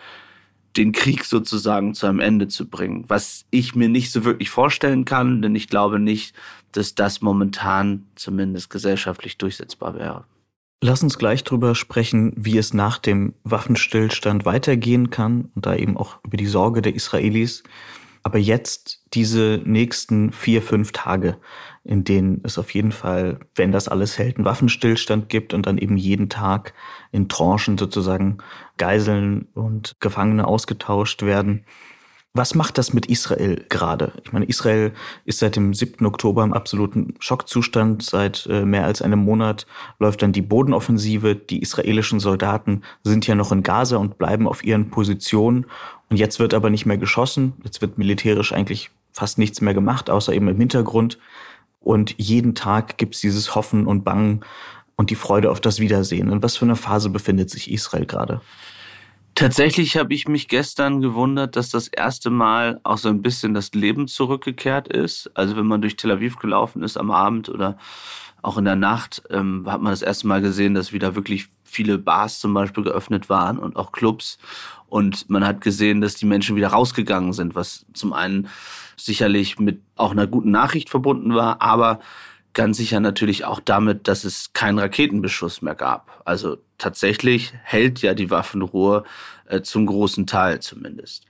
den 0.75 0.91
Krieg 0.91 1.23
sozusagen 1.23 1.93
zu 1.93 2.07
einem 2.07 2.19
Ende 2.19 2.47
zu 2.47 2.67
bringen. 2.67 3.05
Was 3.07 3.45
ich 3.51 3.75
mir 3.75 3.89
nicht 3.89 4.11
so 4.11 4.25
wirklich 4.25 4.49
vorstellen 4.49 5.05
kann, 5.05 5.41
denn 5.41 5.55
ich 5.55 5.69
glaube 5.69 5.99
nicht, 5.99 6.35
dass 6.71 6.95
das 6.95 7.21
momentan 7.21 8.07
zumindest 8.15 8.69
gesellschaftlich 8.69 9.37
durchsetzbar 9.37 9.93
wäre. 9.95 10.25
Lass 10.81 11.01
uns 11.01 11.17
gleich 11.17 11.45
drüber 11.45 11.75
sprechen, 11.75 12.33
wie 12.35 12.57
es 12.57 12.73
nach 12.73 12.97
dem 12.97 13.35
Waffenstillstand 13.45 14.43
weitergehen 14.43 15.11
kann 15.11 15.49
und 15.55 15.65
da 15.65 15.75
eben 15.75 15.95
auch 15.95 16.19
über 16.25 16.35
die 16.35 16.45
Sorge 16.45 16.81
der 16.81 16.93
Israelis. 16.93 17.63
Aber 18.23 18.37
jetzt 18.37 19.01
diese 19.13 19.61
nächsten 19.65 20.31
vier, 20.31 20.61
fünf 20.61 20.93
Tage, 20.93 21.37
in 21.83 22.05
denen 22.05 22.41
es 22.45 22.57
auf 22.57 22.73
jeden 22.73 22.93
Fall, 22.93 23.39
wenn 23.55 23.73
das 23.73 23.89
alles 23.89 24.17
hält, 24.17 24.37
einen 24.37 24.45
Waffenstillstand 24.45 25.27
gibt 25.27 25.53
und 25.53 25.65
dann 25.65 25.77
eben 25.77 25.97
jeden 25.97 26.29
Tag 26.29 26.73
in 27.11 27.27
Tranchen 27.27 27.77
sozusagen 27.77 28.37
Geiseln 28.77 29.49
und 29.53 29.97
Gefangene 29.99 30.47
ausgetauscht 30.47 31.23
werden. 31.23 31.65
Was 32.35 32.55
macht 32.55 32.79
das 32.79 32.93
mit 32.93 33.05
Israel 33.05 33.63
gerade? 33.69 34.11
Ich 34.23 34.33
meine, 34.33 34.45
Israel 34.45 34.91
ist 35.23 35.37
seit 35.37 35.55
dem 35.55 35.75
7. 35.75 36.03
Oktober 36.03 36.43
im 36.43 36.51
absoluten 36.51 37.13
Schockzustand. 37.19 38.01
Seit 38.01 38.47
äh, 38.47 38.65
mehr 38.65 38.85
als 38.85 39.03
einem 39.03 39.19
Monat 39.19 39.67
läuft 39.99 40.23
dann 40.23 40.31
die 40.31 40.41
Bodenoffensive. 40.41 41.35
Die 41.35 41.61
israelischen 41.61 42.19
Soldaten 42.19 42.81
sind 43.03 43.27
ja 43.27 43.35
noch 43.35 43.51
in 43.51 43.61
Gaza 43.61 43.97
und 43.97 44.17
bleiben 44.17 44.47
auf 44.47 44.63
ihren 44.63 44.89
Positionen. 44.89 45.67
Und 46.09 46.17
jetzt 46.17 46.39
wird 46.39 46.55
aber 46.55 46.71
nicht 46.71 46.87
mehr 46.87 46.97
geschossen. 46.97 47.53
Jetzt 47.63 47.81
wird 47.81 47.99
militärisch 47.99 48.51
eigentlich 48.51 48.89
fast 49.11 49.37
nichts 49.37 49.61
mehr 49.61 49.75
gemacht, 49.75 50.09
außer 50.09 50.33
eben 50.33 50.47
im 50.47 50.57
Hintergrund. 50.57 51.19
Und 51.81 52.15
jeden 52.17 52.55
Tag 52.55 52.97
gibt's 52.97 53.21
dieses 53.21 53.53
Hoffen 53.53 53.85
und 53.85 54.03
Bangen 54.03 54.43
und 54.95 55.11
die 55.11 55.15
Freude 55.15 55.51
auf 55.51 55.61
das 55.61 55.79
Wiedersehen. 55.79 56.31
In 56.31 56.41
was 56.41 56.57
für 56.57 56.65
einer 56.65 56.75
Phase 56.75 57.11
befindet 57.11 57.51
sich 57.51 57.71
Israel 57.71 58.07
gerade? 58.07 58.41
Tatsächlich 59.35 59.97
habe 59.97 60.13
ich 60.13 60.27
mich 60.27 60.47
gestern 60.47 61.01
gewundert, 61.01 61.55
dass 61.55 61.69
das 61.69 61.87
erste 61.87 62.29
Mal 62.29 62.79
auch 62.83 62.99
so 62.99 63.09
ein 63.09 63.23
bisschen 63.23 63.55
das 63.55 63.73
Leben 63.73 64.07
zurückgekehrt 64.07 64.87
ist. 64.87 65.31
Also 65.33 65.57
wenn 65.57 65.65
man 65.65 65.81
durch 65.81 65.95
Tel 65.95 66.11
Aviv 66.11 66.37
gelaufen 66.37 66.83
ist 66.83 66.97
am 66.97 67.09
Abend 67.09 67.49
oder 67.49 67.77
auch 68.43 68.57
in 68.57 68.65
der 68.65 68.75
Nacht, 68.75 69.23
ähm, 69.31 69.65
hat 69.67 69.81
man 69.81 69.91
das 69.91 70.03
erste 70.03 70.27
Mal 70.27 70.41
gesehen, 70.41 70.75
dass 70.75 70.93
wieder 70.93 71.15
wirklich 71.15 71.47
viele 71.63 71.97
Bars 71.97 72.39
zum 72.39 72.53
Beispiel 72.53 72.83
geöffnet 72.83 73.29
waren 73.29 73.57
und 73.57 73.75
auch 73.75 73.91
Clubs. 73.91 74.37
Und 74.87 75.27
man 75.31 75.43
hat 75.43 75.61
gesehen, 75.61 76.01
dass 76.01 76.13
die 76.13 76.27
Menschen 76.27 76.55
wieder 76.55 76.67
rausgegangen 76.67 77.33
sind, 77.33 77.55
was 77.55 77.87
zum 77.93 78.13
einen 78.13 78.49
sicherlich 78.97 79.57
mit 79.57 79.81
auch 79.95 80.11
einer 80.11 80.27
guten 80.27 80.51
Nachricht 80.51 80.89
verbunden 80.89 81.33
war, 81.33 81.61
aber 81.61 81.99
ganz 82.53 82.77
sicher 82.77 82.99
natürlich 82.99 83.45
auch 83.45 83.59
damit, 83.59 84.07
dass 84.07 84.23
es 84.23 84.53
keinen 84.53 84.79
Raketenbeschuss 84.79 85.61
mehr 85.61 85.75
gab. 85.75 86.21
Also 86.25 86.57
tatsächlich 86.77 87.53
hält 87.63 88.01
ja 88.01 88.13
die 88.13 88.29
Waffenruhe 88.29 89.03
äh, 89.47 89.61
zum 89.61 89.85
großen 89.85 90.27
Teil 90.27 90.59
zumindest. 90.61 91.25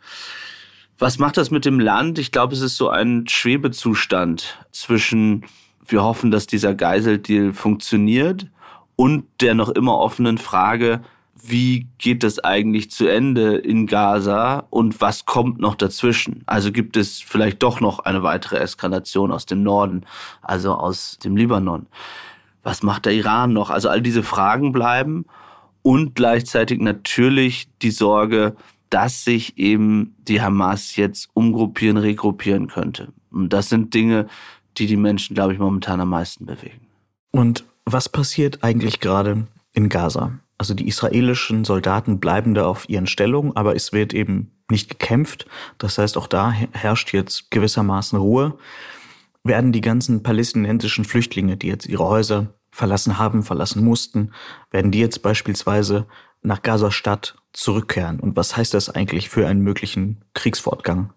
Was 0.99 1.19
macht 1.19 1.37
das 1.37 1.51
mit 1.51 1.65
dem 1.65 1.79
Land? 1.79 2.19
Ich 2.19 2.31
glaube, 2.31 2.53
es 2.53 2.61
ist 2.61 2.77
so 2.77 2.89
ein 2.89 3.27
Schwebezustand 3.27 4.65
zwischen, 4.71 5.45
wir 5.85 6.03
hoffen, 6.03 6.31
dass 6.31 6.47
dieser 6.47 6.75
Geiseldeal 6.75 7.53
funktioniert 7.53 8.47
und 8.95 9.25
der 9.41 9.53
noch 9.55 9.69
immer 9.69 9.97
offenen 9.97 10.37
Frage, 10.37 11.01
wie 11.41 11.87
geht 11.97 12.23
das 12.23 12.39
eigentlich 12.39 12.91
zu 12.91 13.07
Ende 13.07 13.57
in 13.57 13.87
Gaza 13.87 14.65
und 14.69 15.01
was 15.01 15.25
kommt 15.25 15.59
noch 15.59 15.75
dazwischen? 15.75 16.43
Also 16.45 16.71
gibt 16.71 16.95
es 16.95 17.19
vielleicht 17.19 17.63
doch 17.63 17.81
noch 17.81 17.99
eine 17.99 18.23
weitere 18.23 18.57
Eskalation 18.57 19.31
aus 19.31 19.45
dem 19.45 19.63
Norden, 19.63 20.05
also 20.41 20.73
aus 20.73 21.17
dem 21.23 21.35
Libanon? 21.35 21.87
Was 22.61 22.81
macht 22.83 23.05
der 23.05 23.13
Iran 23.13 23.51
noch? 23.51 23.71
Also 23.71 23.89
all 23.89 24.01
diese 24.01 24.23
Fragen 24.23 24.71
bleiben 24.71 25.25
und 25.81 26.15
gleichzeitig 26.15 26.79
natürlich 26.79 27.67
die 27.81 27.91
Sorge, 27.91 28.55
dass 28.89 29.25
sich 29.25 29.57
eben 29.57 30.15
die 30.19 30.41
Hamas 30.41 30.95
jetzt 30.95 31.29
umgruppieren, 31.33 31.97
regruppieren 31.97 32.67
könnte. 32.67 33.09
Und 33.31 33.51
das 33.51 33.69
sind 33.69 33.93
Dinge, 33.93 34.27
die 34.77 34.87
die 34.87 34.97
Menschen, 34.97 35.33
glaube 35.33 35.53
ich, 35.53 35.59
momentan 35.59 35.99
am 35.99 36.09
meisten 36.09 36.45
bewegen. 36.45 36.87
Und 37.31 37.65
was 37.85 38.07
passiert 38.07 38.63
eigentlich 38.63 38.99
gerade 38.99 39.47
in 39.73 39.89
Gaza? 39.89 40.39
Also 40.63 40.75
die 40.75 40.87
israelischen 40.87 41.65
Soldaten 41.65 42.21
bleiben 42.21 42.53
da 42.53 42.65
auf 42.65 42.87
ihren 42.87 43.05
Stellungen, 43.05 43.53
aber 43.53 43.75
es 43.75 43.91
wird 43.91 44.13
eben 44.13 44.49
nicht 44.71 44.89
gekämpft. 44.89 45.45
Das 45.77 45.97
heißt, 45.97 46.17
auch 46.17 46.25
da 46.25 46.51
herrscht 46.53 47.11
jetzt 47.11 47.51
gewissermaßen 47.51 48.17
Ruhe. 48.17 48.57
Werden 49.43 49.73
die 49.73 49.81
ganzen 49.81 50.23
palästinensischen 50.23 51.03
Flüchtlinge, 51.03 51.57
die 51.57 51.67
jetzt 51.67 51.85
ihre 51.85 52.07
Häuser 52.07 52.53
verlassen 52.71 53.17
haben, 53.17 53.43
verlassen 53.43 53.83
mussten, 53.83 54.31
werden 54.71 54.91
die 54.91 55.01
jetzt 55.01 55.21
beispielsweise 55.21 56.07
nach 56.43 56.61
Gaza-Stadt 56.61 57.35
zurückkehren? 57.51 58.21
Und 58.21 58.37
was 58.37 58.55
heißt 58.55 58.73
das 58.73 58.89
eigentlich 58.89 59.27
für 59.27 59.45
einen 59.45 59.63
möglichen 59.63 60.23
Kriegsfortgang? 60.33 61.11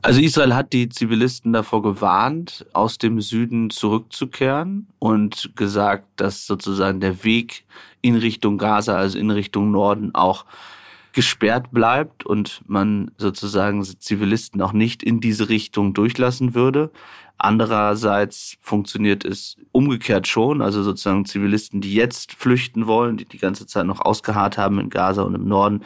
Also 0.00 0.20
Israel 0.20 0.54
hat 0.54 0.72
die 0.72 0.88
Zivilisten 0.88 1.52
davor 1.52 1.82
gewarnt, 1.82 2.64
aus 2.72 2.98
dem 2.98 3.20
Süden 3.20 3.70
zurückzukehren 3.70 4.86
und 4.98 5.50
gesagt, 5.56 6.06
dass 6.16 6.46
sozusagen 6.46 7.00
der 7.00 7.24
Weg 7.24 7.64
in 8.00 8.16
Richtung 8.16 8.58
Gaza, 8.58 8.96
also 8.96 9.18
in 9.18 9.30
Richtung 9.30 9.70
Norden 9.70 10.14
auch 10.14 10.44
gesperrt 11.12 11.70
bleibt 11.72 12.24
und 12.24 12.62
man 12.66 13.10
sozusagen 13.18 13.82
Zivilisten 13.84 14.62
auch 14.62 14.72
nicht 14.72 15.02
in 15.02 15.20
diese 15.20 15.48
Richtung 15.48 15.94
durchlassen 15.94 16.54
würde. 16.54 16.90
Andererseits 17.38 18.56
funktioniert 18.60 19.24
es 19.24 19.56
umgekehrt 19.70 20.26
schon, 20.26 20.60
also 20.60 20.82
sozusagen 20.82 21.24
Zivilisten, 21.24 21.80
die 21.80 21.94
jetzt 21.94 22.34
flüchten 22.34 22.86
wollen, 22.86 23.16
die 23.16 23.24
die 23.24 23.38
ganze 23.38 23.66
Zeit 23.66 23.86
noch 23.86 24.00
ausgeharrt 24.00 24.58
haben 24.58 24.80
in 24.80 24.90
Gaza 24.90 25.22
und 25.22 25.34
im 25.34 25.46
Norden, 25.46 25.84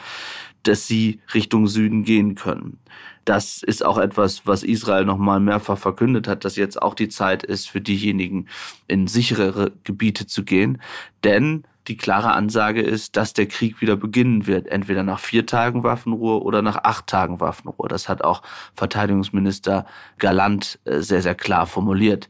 dass 0.62 0.86
sie 0.86 1.20
Richtung 1.34 1.66
Süden 1.66 2.04
gehen 2.04 2.34
können. 2.34 2.78
Das 3.24 3.62
ist 3.62 3.84
auch 3.84 3.98
etwas, 3.98 4.46
was 4.46 4.62
Israel 4.62 5.04
nochmal 5.04 5.40
mehrfach 5.40 5.78
verkündet 5.78 6.26
hat, 6.26 6.44
dass 6.44 6.56
jetzt 6.56 6.80
auch 6.80 6.94
die 6.94 7.08
Zeit 7.08 7.44
ist, 7.44 7.68
für 7.68 7.80
diejenigen 7.80 8.48
in 8.88 9.06
sicherere 9.06 9.72
Gebiete 9.84 10.26
zu 10.26 10.44
gehen. 10.44 10.80
Denn 11.22 11.64
die 11.88 11.96
klare 11.96 12.32
Ansage 12.32 12.80
ist, 12.80 13.16
dass 13.16 13.32
der 13.32 13.46
Krieg 13.46 13.80
wieder 13.80 13.96
beginnen 13.96 14.46
wird, 14.46 14.68
entweder 14.68 15.02
nach 15.02 15.18
vier 15.18 15.46
Tagen 15.46 15.82
Waffenruhe 15.82 16.42
oder 16.42 16.62
nach 16.62 16.84
acht 16.84 17.08
Tagen 17.08 17.40
Waffenruhe. 17.40 17.88
Das 17.88 18.08
hat 18.08 18.22
auch 18.22 18.42
Verteidigungsminister 18.74 19.86
Galant 20.18 20.78
äh, 20.84 21.00
sehr, 21.00 21.22
sehr 21.22 21.34
klar 21.34 21.66
formuliert, 21.66 22.28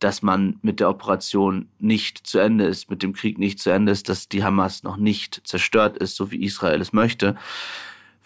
dass 0.00 0.22
man 0.22 0.58
mit 0.62 0.80
der 0.80 0.88
Operation 0.88 1.68
nicht 1.78 2.26
zu 2.26 2.38
Ende 2.38 2.64
ist, 2.64 2.90
mit 2.90 3.02
dem 3.02 3.12
Krieg 3.12 3.38
nicht 3.38 3.58
zu 3.58 3.70
Ende 3.70 3.92
ist, 3.92 4.08
dass 4.08 4.28
die 4.28 4.42
Hamas 4.42 4.82
noch 4.82 4.96
nicht 4.96 5.42
zerstört 5.44 5.96
ist, 5.98 6.16
so 6.16 6.30
wie 6.30 6.42
Israel 6.42 6.80
es 6.80 6.92
möchte. 6.92 7.36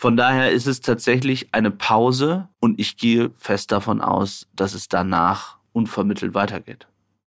Von 0.00 0.16
daher 0.16 0.50
ist 0.50 0.66
es 0.66 0.80
tatsächlich 0.80 1.52
eine 1.52 1.70
Pause 1.70 2.48
und 2.58 2.80
ich 2.80 2.96
gehe 2.96 3.32
fest 3.36 3.70
davon 3.70 4.00
aus, 4.00 4.46
dass 4.56 4.72
es 4.72 4.88
danach 4.88 5.58
unvermittelt 5.72 6.32
weitergeht. 6.32 6.86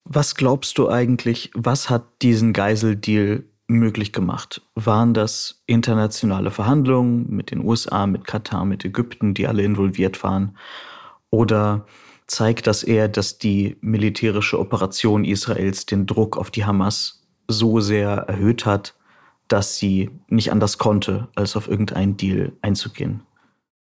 Was 0.04 0.36
glaubst 0.36 0.78
du 0.78 0.90
eigentlich, 0.90 1.50
was 1.54 1.90
hat 1.90 2.04
diesen 2.22 2.52
Geiseldeal 2.52 3.46
möglich 3.68 4.12
gemacht? 4.12 4.64
Waren 4.76 5.14
das 5.14 5.64
internationale 5.66 6.52
Verhandlungen 6.52 7.30
mit 7.30 7.52
den 7.52 7.64
USA, 7.64 8.06
mit 8.06 8.28
Katar, 8.28 8.66
mit 8.66 8.84
Ägypten, 8.84 9.34
die 9.34 9.48
alle 9.48 9.64
involviert 9.64 10.22
waren? 10.22 10.58
Oder 11.30 11.86
zeigt 12.26 12.68
das 12.68 12.84
eher, 12.84 13.08
dass 13.08 13.38
die 13.38 13.78
militärische 13.80 14.60
Operation 14.60 15.24
Israels 15.24 15.86
den 15.86 16.06
Druck 16.06 16.36
auf 16.36 16.52
die 16.52 16.66
Hamas 16.66 17.26
so 17.48 17.80
sehr 17.80 18.10
erhöht 18.10 18.66
hat, 18.66 18.97
dass 19.48 19.78
sie 19.78 20.10
nicht 20.28 20.52
anders 20.52 20.78
konnte, 20.78 21.28
als 21.36 21.56
auf 21.56 21.68
irgendeinen 21.68 22.18
Deal 22.18 22.54
einzugehen. 22.62 23.22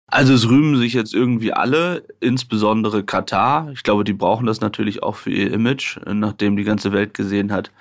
Also 0.06 0.34
es 0.34 0.48
rühmen 0.48 0.76
sich 0.76 0.92
jetzt 0.92 1.14
irgendwie 1.14 1.52
alle, 1.52 2.04
insbesondere 2.20 3.04
Katar. 3.04 3.70
Ich 3.72 3.82
glaube, 3.82 4.04
die 4.04 4.12
brauchen 4.12 4.46
das 4.46 4.60
natürlich 4.60 5.02
auch 5.02 5.16
für 5.16 5.30
ihr 5.30 5.52
Image, 5.52 5.98
nachdem 6.06 6.56
die 6.56 6.64
ganze 6.64 6.92
Welt 6.92 7.14
gesehen 7.14 7.50
hat, 7.50 7.72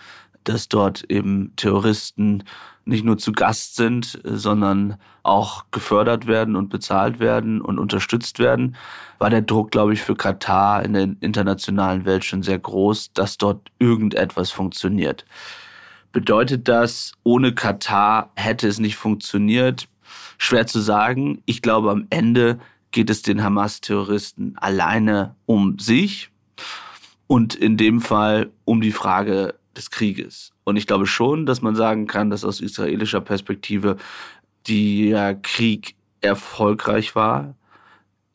dass 0.43 0.69
dort 0.69 1.03
eben 1.09 1.53
Terroristen 1.55 2.43
nicht 2.85 3.05
nur 3.05 3.17
zu 3.17 3.31
Gast 3.31 3.75
sind, 3.75 4.19
sondern 4.23 4.97
auch 5.21 5.65
gefördert 5.71 6.27
werden 6.27 6.55
und 6.55 6.69
bezahlt 6.69 7.19
werden 7.19 7.61
und 7.61 7.79
unterstützt 7.79 8.39
werden, 8.39 8.75
war 9.19 9.29
der 9.29 9.41
Druck, 9.41 9.71
glaube 9.71 9.93
ich, 9.93 10.01
für 10.01 10.15
Katar 10.15 10.83
in 10.83 10.93
der 10.93 11.09
internationalen 11.21 12.03
Welt 12.05 12.25
schon 12.25 12.43
sehr 12.43 12.59
groß, 12.59 13.13
dass 13.13 13.37
dort 13.37 13.71
irgendetwas 13.79 14.51
funktioniert. 14.51 15.25
Bedeutet 16.13 16.67
das, 16.67 17.13
ohne 17.23 17.55
Katar 17.55 18.31
hätte 18.35 18.67
es 18.67 18.79
nicht 18.79 18.95
funktioniert? 18.95 19.89
Schwer 20.37 20.67
zu 20.67 20.79
sagen. 20.79 21.41
Ich 21.45 21.63
glaube, 21.63 21.89
am 21.89 22.05
Ende 22.11 22.59
geht 22.91 23.09
es 23.09 23.23
den 23.23 23.43
Hamas-Terroristen 23.43 24.55
alleine 24.57 25.35
um 25.47 25.79
sich 25.79 26.29
und 27.25 27.55
in 27.55 27.77
dem 27.77 27.99
Fall 27.99 28.51
um 28.63 28.79
die 28.79 28.91
Frage 28.91 29.55
des 29.75 29.89
Krieges. 29.89 30.53
Und 30.63 30.77
ich 30.77 30.85
glaube 30.85 31.07
schon, 31.07 31.47
dass 31.47 31.63
man 31.63 31.75
sagen 31.75 32.05
kann, 32.05 32.29
dass 32.29 32.45
aus 32.45 32.61
israelischer 32.61 33.21
Perspektive 33.21 33.97
der 34.67 35.33
Krieg 35.33 35.95
erfolgreich 36.21 37.15
war. 37.15 37.55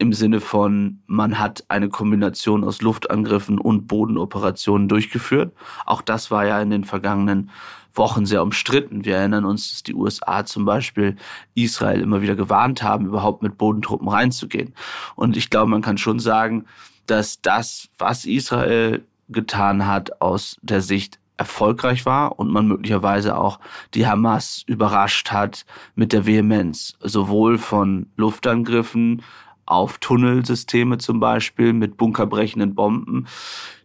Im 0.00 0.12
Sinne 0.12 0.40
von, 0.40 1.02
man 1.06 1.40
hat 1.40 1.64
eine 1.66 1.88
Kombination 1.88 2.62
aus 2.62 2.82
Luftangriffen 2.82 3.58
und 3.58 3.88
Bodenoperationen 3.88 4.86
durchgeführt. 4.86 5.52
Auch 5.86 6.02
das 6.02 6.30
war 6.30 6.46
ja 6.46 6.62
in 6.62 6.70
den 6.70 6.84
vergangenen 6.84 7.50
Wochen 7.94 8.24
sehr 8.24 8.44
umstritten. 8.44 9.04
Wir 9.04 9.16
erinnern 9.16 9.44
uns, 9.44 9.70
dass 9.70 9.82
die 9.82 9.94
USA 9.94 10.46
zum 10.46 10.64
Beispiel 10.64 11.16
Israel 11.54 12.00
immer 12.00 12.22
wieder 12.22 12.36
gewarnt 12.36 12.82
haben, 12.82 13.06
überhaupt 13.06 13.42
mit 13.42 13.58
Bodentruppen 13.58 14.08
reinzugehen. 14.08 14.72
Und 15.16 15.36
ich 15.36 15.50
glaube, 15.50 15.70
man 15.70 15.82
kann 15.82 15.98
schon 15.98 16.20
sagen, 16.20 16.66
dass 17.06 17.40
das, 17.42 17.88
was 17.98 18.24
Israel 18.24 19.04
getan 19.28 19.86
hat, 19.86 20.20
aus 20.20 20.58
der 20.62 20.80
Sicht 20.80 21.18
erfolgreich 21.36 22.04
war 22.04 22.38
und 22.38 22.50
man 22.50 22.66
möglicherweise 22.66 23.36
auch 23.36 23.60
die 23.94 24.06
Hamas 24.06 24.62
überrascht 24.66 25.30
hat 25.30 25.64
mit 25.94 26.12
der 26.12 26.26
Vehemenz, 26.26 26.96
sowohl 27.00 27.58
von 27.58 28.06
Luftangriffen 28.16 29.22
auf 29.68 29.98
Tunnelsysteme 29.98 30.98
zum 30.98 31.20
Beispiel 31.20 31.72
mit 31.72 31.96
bunkerbrechenden 31.96 32.74
Bomben, 32.74 33.26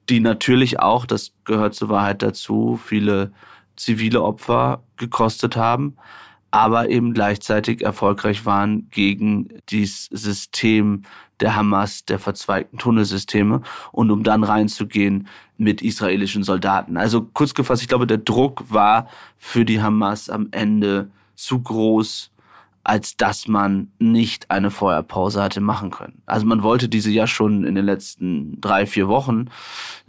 die 0.09 0.19
natürlich 0.19 0.79
auch, 0.79 1.05
das 1.05 1.33
gehört 1.43 1.75
zur 1.75 1.89
Wahrheit 1.89 2.21
dazu, 2.21 2.79
viele 2.83 3.31
zivile 3.75 4.21
Opfer 4.21 4.81
gekostet 4.97 5.55
haben, 5.57 5.95
aber 6.51 6.89
eben 6.89 7.13
gleichzeitig 7.13 7.81
erfolgreich 7.81 8.45
waren 8.45 8.87
gegen 8.91 9.49
dieses 9.69 10.05
System 10.05 11.01
der 11.39 11.55
Hamas, 11.55 12.05
der 12.05 12.19
verzweigten 12.19 12.77
Tunnelsysteme 12.77 13.61
und 13.91 14.11
um 14.11 14.23
dann 14.23 14.43
reinzugehen 14.43 15.27
mit 15.57 15.81
israelischen 15.81 16.43
Soldaten. 16.43 16.95
Also 16.95 17.23
kurz 17.33 17.53
gefasst, 17.53 17.81
ich 17.81 17.87
glaube, 17.87 18.07
der 18.07 18.19
Druck 18.19 18.63
war 18.69 19.09
für 19.37 19.65
die 19.65 19.81
Hamas 19.81 20.29
am 20.29 20.47
Ende 20.51 21.09
zu 21.35 21.59
groß, 21.59 22.32
als 22.83 23.15
dass 23.15 23.47
man 23.47 23.91
nicht 23.99 24.51
eine 24.51 24.71
Feuerpause 24.71 25.41
hatte 25.41 25.61
machen 25.61 25.91
können. 25.91 26.21
Also 26.25 26.45
man 26.45 26.63
wollte 26.63 26.89
diese 26.89 27.11
ja 27.11 27.27
schon 27.27 27.63
in 27.63 27.75
den 27.75 27.85
letzten 27.85 28.59
drei, 28.59 28.85
vier 28.85 29.07
Wochen. 29.07 29.45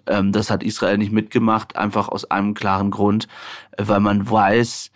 Ähm, 0.07 0.33
das 0.33 0.51
hat 0.51 0.63
Israel 0.63 0.99
nicht 0.99 1.13
mitgemacht, 1.13 1.77
einfach 1.77 2.09
aus 2.09 2.31
einem 2.31 2.55
klaren 2.55 2.91
Grund, 2.91 3.29
weil 3.79 4.01
man 4.01 4.29
weiß, 4.29 4.91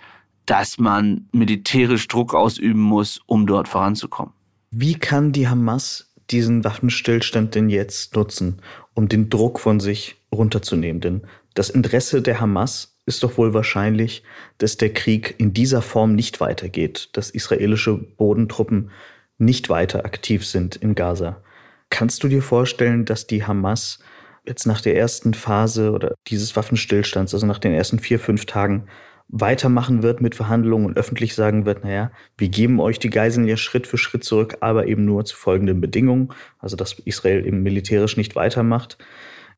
dass 0.46 0.78
man 0.78 1.28
militärisch 1.32 2.08
Druck 2.08 2.34
ausüben 2.34 2.80
muss, 2.80 3.20
um 3.26 3.46
dort 3.46 3.68
voranzukommen. 3.68 4.32
Wie 4.70 4.94
kann 4.94 5.32
die 5.32 5.48
Hamas 5.48 6.12
diesen 6.30 6.64
Waffenstillstand 6.64 7.54
denn 7.54 7.70
jetzt 7.70 8.16
nutzen, 8.16 8.60
um 8.94 9.08
den 9.08 9.30
Druck 9.30 9.60
von 9.60 9.78
sich 9.78 10.16
runterzunehmen? 10.32 11.00
Denn 11.00 11.22
das 11.54 11.70
Interesse 11.70 12.22
der 12.22 12.40
Hamas 12.40 12.97
ist 13.08 13.22
doch 13.24 13.36
wohl 13.36 13.54
wahrscheinlich, 13.54 14.22
dass 14.58 14.76
der 14.76 14.92
Krieg 14.92 15.34
in 15.38 15.52
dieser 15.52 15.82
Form 15.82 16.14
nicht 16.14 16.40
weitergeht, 16.40 17.08
dass 17.14 17.30
israelische 17.30 17.94
Bodentruppen 17.94 18.90
nicht 19.38 19.68
weiter 19.68 20.04
aktiv 20.04 20.46
sind 20.46 20.76
in 20.76 20.94
Gaza. 20.94 21.42
Kannst 21.90 22.22
du 22.22 22.28
dir 22.28 22.42
vorstellen, 22.42 23.04
dass 23.04 23.26
die 23.26 23.44
Hamas 23.44 23.98
jetzt 24.46 24.66
nach 24.66 24.80
der 24.80 24.96
ersten 24.96 25.34
Phase 25.34 25.92
oder 25.92 26.14
dieses 26.26 26.54
Waffenstillstands, 26.54 27.34
also 27.34 27.46
nach 27.46 27.58
den 27.58 27.72
ersten 27.72 27.98
vier, 27.98 28.18
fünf 28.18 28.46
Tagen, 28.46 28.88
weitermachen 29.28 30.02
wird 30.02 30.22
mit 30.22 30.34
Verhandlungen 30.34 30.86
und 30.86 30.96
öffentlich 30.96 31.34
sagen 31.34 31.66
wird, 31.66 31.84
naja, 31.84 32.10
wir 32.38 32.48
geben 32.48 32.80
euch 32.80 32.98
die 32.98 33.10
Geiseln 33.10 33.46
ja 33.46 33.58
Schritt 33.58 33.86
für 33.86 33.98
Schritt 33.98 34.24
zurück, 34.24 34.56
aber 34.60 34.86
eben 34.86 35.04
nur 35.04 35.24
zu 35.26 35.36
folgenden 35.36 35.80
Bedingungen, 35.80 36.30
also 36.58 36.76
dass 36.76 36.98
Israel 37.00 37.46
eben 37.46 37.62
militärisch 37.62 38.16
nicht 38.16 38.36
weitermacht. 38.36 38.96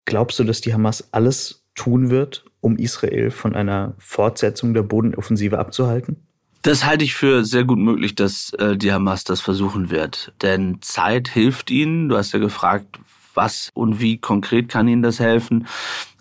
Glaubst 0.07 0.39
du, 0.39 0.45
dass 0.45 0.61
die 0.61 0.75
Hamas 0.75 1.13
alles 1.13 1.69
tun 1.77 2.11
wird, 2.11 2.45
um 2.61 2.77
Israel 2.77 3.31
von 3.31 3.55
einer 3.55 3.95
Fortsetzung 3.99 4.75
der 4.75 4.83
Bodenoffensive 4.83 5.59
abzuhalten? 5.59 6.17
Das 6.63 6.85
halte 6.85 7.05
ich 7.05 7.15
für 7.15 7.45
sehr 7.45 7.65
gut 7.65 7.79
möglich, 7.79 8.15
dass 8.15 8.53
äh, 8.55 8.77
die 8.77 8.93
Hamas 8.93 9.25
das 9.25 9.41
versuchen 9.41 9.91
wird. 9.91 10.33
Denn 10.43 10.79
Zeit 10.83 11.29
hilft 11.29 11.71
ihnen. 11.71 12.11
Du 12.11 12.17
hast 12.19 12.33
ja 12.33 12.39
gefragt, 12.39 12.99
was 13.35 13.71
und 13.73 14.01
wie 14.01 14.19
konkret 14.19 14.69
kann 14.69 14.89
ihnen 14.89 15.03
das 15.03 15.21
helfen. 15.21 15.67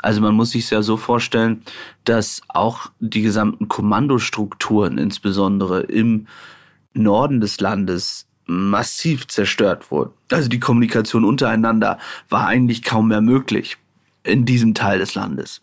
Also 0.01 0.21
man 0.21 0.35
muss 0.35 0.51
sich 0.51 0.69
ja 0.69 0.81
so 0.81 0.95
vorstellen, 0.95 1.63
dass 2.05 2.41
auch 2.47 2.91
die 2.99 3.21
gesamten 3.21 3.67
Kommandostrukturen, 3.67 4.97
insbesondere 4.97 5.81
im 5.81 6.27
Norden 6.93 7.41
des 7.41 7.59
Landes, 7.59 8.25
massiv 8.45 9.27
zerstört 9.27 9.91
wurden. 9.91 10.11
Also 10.31 10.49
die 10.49 10.59
Kommunikation 10.59 11.23
untereinander 11.23 11.99
war 12.29 12.47
eigentlich 12.47 12.83
kaum 12.83 13.09
mehr 13.09 13.21
möglich 13.21 13.77
in 14.23 14.45
diesem 14.45 14.73
Teil 14.73 14.99
des 14.99 15.15
Landes. 15.15 15.61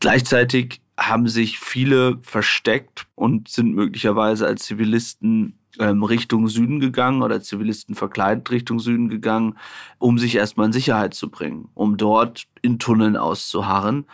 Gleichzeitig 0.00 0.80
haben 0.98 1.28
sich 1.28 1.58
viele 1.58 2.18
versteckt 2.22 3.06
und 3.14 3.48
sind 3.48 3.74
möglicherweise 3.74 4.46
als 4.46 4.64
Zivilisten 4.64 5.58
ähm, 5.78 6.02
Richtung 6.02 6.48
Süden 6.48 6.80
gegangen 6.80 7.22
oder 7.22 7.40
Zivilisten 7.40 7.94
verkleidet 7.94 8.50
Richtung 8.50 8.80
Süden 8.80 9.08
gegangen, 9.08 9.56
um 9.98 10.18
sich 10.18 10.34
erstmal 10.34 10.66
in 10.66 10.72
Sicherheit 10.72 11.14
zu 11.14 11.30
bringen, 11.30 11.68
um 11.74 11.96
dort 11.96 12.46
in 12.62 12.78
Tunneln 12.78 13.16
auszuharren 13.16 14.06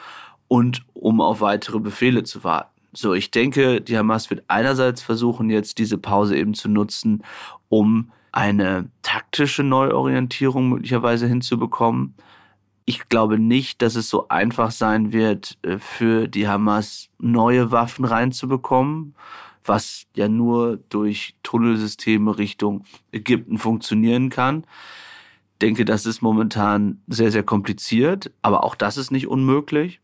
und 0.48 0.84
um 0.94 1.20
auf 1.20 1.40
weitere 1.40 1.80
Befehle 1.80 2.24
zu 2.24 2.44
warten. 2.44 2.70
So, 2.92 3.14
ich 3.14 3.30
denke, 3.30 3.80
die 3.80 3.98
Hamas 3.98 4.30
wird 4.30 4.44
einerseits 4.48 5.02
versuchen, 5.02 5.50
jetzt 5.50 5.78
diese 5.78 5.98
Pause 5.98 6.36
eben 6.36 6.54
zu 6.54 6.68
nutzen, 6.68 7.22
um 7.68 8.10
eine 8.32 8.90
taktische 9.02 9.62
Neuorientierung 9.62 10.68
möglicherweise 10.68 11.26
hinzubekommen. 11.26 12.14
Ich 12.86 13.08
glaube 13.08 13.38
nicht, 13.38 13.82
dass 13.82 13.96
es 13.96 14.08
so 14.08 14.28
einfach 14.28 14.70
sein 14.70 15.12
wird, 15.12 15.58
äh, 15.62 15.78
für 15.78 16.28
die 16.28 16.48
Hamas 16.48 17.10
neue 17.18 17.70
Waffen 17.72 18.04
reinzubekommen 18.04 19.14
was 19.68 20.06
ja 20.14 20.28
nur 20.28 20.78
durch 20.88 21.34
Tunnelsysteme 21.42 22.38
Richtung 22.38 22.84
Ägypten 23.12 23.58
funktionieren 23.58 24.30
kann. 24.30 24.64
Denke, 25.62 25.84
das 25.84 26.06
ist 26.06 26.20
momentan 26.22 27.00
sehr, 27.06 27.30
sehr 27.30 27.42
kompliziert, 27.42 28.30
aber 28.42 28.64
auch 28.64 28.74
das 28.74 28.96
ist 28.96 29.10
nicht 29.10 29.26
unmöglich. 29.26 30.00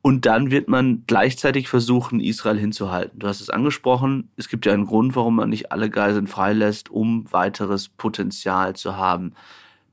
Und 0.00 0.26
dann 0.26 0.50
wird 0.50 0.68
man 0.68 1.02
gleichzeitig 1.06 1.68
versuchen, 1.68 2.20
Israel 2.20 2.58
hinzuhalten. 2.58 3.18
Du 3.18 3.26
hast 3.26 3.40
es 3.40 3.50
angesprochen, 3.50 4.28
es 4.36 4.48
gibt 4.48 4.66
ja 4.66 4.72
einen 4.72 4.86
Grund, 4.86 5.16
warum 5.16 5.36
man 5.36 5.48
nicht 5.48 5.72
alle 5.72 5.88
Geiseln 5.88 6.26
freilässt, 6.26 6.90
um 6.90 7.30
weiteres 7.32 7.88
Potenzial 7.88 8.76
zu 8.76 8.96
haben, 8.96 9.32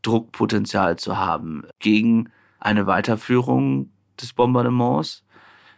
Druckpotenzial 0.01 0.97
zu 0.97 1.17
haben 1.17 1.63
gegen 1.79 2.29
eine 2.59 2.87
Weiterführung 2.87 3.91
des 4.19 4.33
Bombardements. 4.33 5.23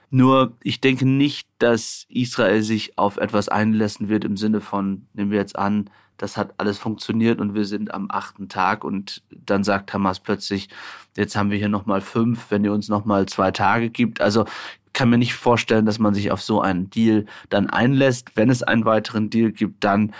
Nur 0.10 0.56
ich 0.62 0.80
denke 0.80 1.08
nicht, 1.08 1.48
dass 1.58 2.06
Israel 2.10 2.62
sich 2.62 2.98
auf 2.98 3.18
etwas 3.18 3.50
einlassen 3.50 4.10
wird 4.10 4.26
im 4.26 4.38
Sinne 4.38 4.62
von, 4.62 5.08
nehmen 5.14 5.32
wir 5.32 5.40
jetzt 5.40 5.58
an, 5.58 5.90
das 6.18 6.38
hat 6.38 6.54
alles 6.58 6.78
funktioniert 6.78 7.42
und 7.42 7.56
wir 7.56 7.66
sind 7.66 7.94
am 7.94 8.08
achten 8.10 8.48
Tag 8.48 8.84
und 8.84 9.24
dann 9.32 9.64
sagt 9.64 9.94
Hamas 9.94 10.20
plötzlich, 10.20 10.70
jetzt 11.18 11.36
haben 11.36 11.50
wir 11.50 11.58
hier 11.58 11.70
nochmal 11.70 12.02
fünf, 12.02 12.52
wenn 12.52 12.64
ihr 12.64 12.72
uns 12.72 12.90
nochmal 12.90 13.26
zwei 13.26 13.52
Tage 13.52 13.90
gibt. 13.90 14.22
Also 14.22 14.46
kann 14.94 15.10
mir 15.10 15.18
nicht 15.18 15.34
vorstellen, 15.34 15.86
dass 15.86 15.98
man 15.98 16.14
sich 16.14 16.32
auf 16.32 16.42
so 16.42 16.62
einen 16.62 16.90
Deal 16.90 17.26
dann 17.50 17.70
einlässt. 17.70 18.36
Wenn 18.36 18.50
es 18.50 18.62
einen 18.62 18.86
weiteren 18.86 19.30
Deal 19.32 19.52
gibt, 19.52 19.84
dann 19.84 20.14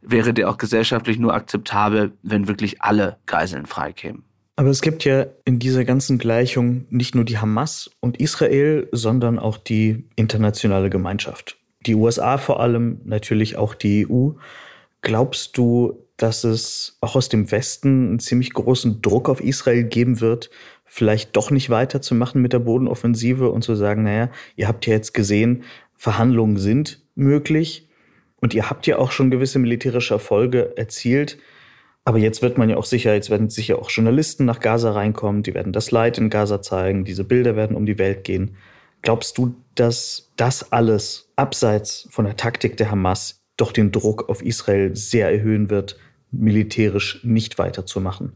wäre 0.00 0.34
der 0.34 0.48
auch 0.50 0.58
gesellschaftlich 0.58 1.18
nur 1.18 1.34
akzeptabel, 1.34 2.12
wenn 2.22 2.48
wirklich 2.48 2.82
alle 2.82 3.16
Geiseln 3.26 3.66
freikämen. 3.66 4.24
Aber 4.56 4.70
es 4.70 4.82
gibt 4.82 5.04
ja 5.04 5.26
in 5.44 5.60
dieser 5.60 5.84
ganzen 5.84 6.18
Gleichung 6.18 6.86
nicht 6.90 7.14
nur 7.14 7.24
die 7.24 7.38
Hamas 7.38 7.90
und 8.00 8.20
Israel, 8.20 8.88
sondern 8.90 9.38
auch 9.38 9.56
die 9.56 10.04
internationale 10.16 10.90
Gemeinschaft. 10.90 11.56
Die 11.86 11.94
USA 11.94 12.38
vor 12.38 12.60
allem, 12.60 13.00
natürlich 13.04 13.56
auch 13.56 13.74
die 13.74 14.08
EU. 14.10 14.30
Glaubst 15.00 15.56
du, 15.56 16.04
dass 16.16 16.42
es 16.42 16.98
auch 17.00 17.14
aus 17.14 17.28
dem 17.28 17.50
Westen 17.52 18.08
einen 18.08 18.18
ziemlich 18.18 18.52
großen 18.52 19.00
Druck 19.00 19.28
auf 19.28 19.40
Israel 19.40 19.84
geben 19.84 20.20
wird, 20.20 20.50
vielleicht 20.84 21.36
doch 21.36 21.52
nicht 21.52 21.70
weiterzumachen 21.70 22.42
mit 22.42 22.52
der 22.52 22.58
Bodenoffensive 22.58 23.50
und 23.50 23.62
zu 23.62 23.76
sagen, 23.76 24.02
naja, 24.02 24.28
ihr 24.56 24.66
habt 24.66 24.86
ja 24.86 24.94
jetzt 24.94 25.14
gesehen, 25.14 25.62
Verhandlungen 25.94 26.56
sind 26.56 27.00
möglich 27.14 27.87
und 28.40 28.54
ihr 28.54 28.70
habt 28.70 28.86
ja 28.86 28.98
auch 28.98 29.10
schon 29.10 29.30
gewisse 29.30 29.58
militärische 29.58 30.14
Erfolge 30.14 30.76
erzielt. 30.76 31.38
Aber 32.04 32.18
jetzt 32.18 32.40
wird 32.40 32.56
man 32.56 32.70
ja 32.70 32.76
auch 32.76 32.84
sicher, 32.84 33.14
jetzt 33.14 33.30
werden 33.30 33.50
sicher 33.50 33.78
auch 33.78 33.90
Journalisten 33.90 34.44
nach 34.44 34.60
Gaza 34.60 34.92
reinkommen, 34.92 35.42
die 35.42 35.54
werden 35.54 35.72
das 35.72 35.90
Leid 35.90 36.16
in 36.16 36.30
Gaza 36.30 36.62
zeigen, 36.62 37.04
diese 37.04 37.24
Bilder 37.24 37.54
werden 37.54 37.76
um 37.76 37.84
die 37.84 37.98
Welt 37.98 38.24
gehen. 38.24 38.56
Glaubst 39.02 39.36
du, 39.38 39.54
dass 39.74 40.32
das 40.36 40.72
alles 40.72 41.30
abseits 41.36 42.08
von 42.10 42.24
der 42.24 42.36
Taktik 42.36 42.76
der 42.76 42.90
Hamas 42.90 43.42
doch 43.56 43.72
den 43.72 43.92
Druck 43.92 44.28
auf 44.28 44.42
Israel 44.42 44.96
sehr 44.96 45.30
erhöhen 45.30 45.68
wird, 45.70 45.98
militärisch 46.30 47.20
nicht 47.24 47.58
weiterzumachen? 47.58 48.32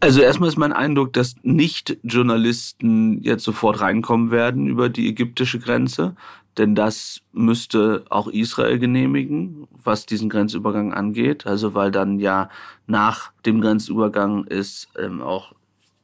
Also 0.00 0.20
erstmal 0.20 0.48
ist 0.48 0.58
mein 0.58 0.72
Eindruck, 0.72 1.12
dass 1.12 1.36
nicht 1.42 1.96
Journalisten 2.02 3.22
jetzt 3.22 3.44
sofort 3.44 3.80
reinkommen 3.80 4.30
werden 4.30 4.66
über 4.66 4.88
die 4.88 5.08
ägyptische 5.08 5.58
Grenze, 5.58 6.16
denn 6.58 6.74
das 6.74 7.20
müsste 7.32 8.04
auch 8.08 8.28
Israel 8.28 8.78
genehmigen, 8.78 9.66
was 9.70 10.06
diesen 10.06 10.28
Grenzübergang 10.28 10.94
angeht. 10.94 11.46
Also 11.46 11.74
weil 11.74 11.90
dann 11.90 12.18
ja 12.18 12.48
nach 12.86 13.32
dem 13.44 13.60
Grenzübergang 13.60 14.44
ist 14.44 14.88
ähm, 14.98 15.20
auch 15.20 15.52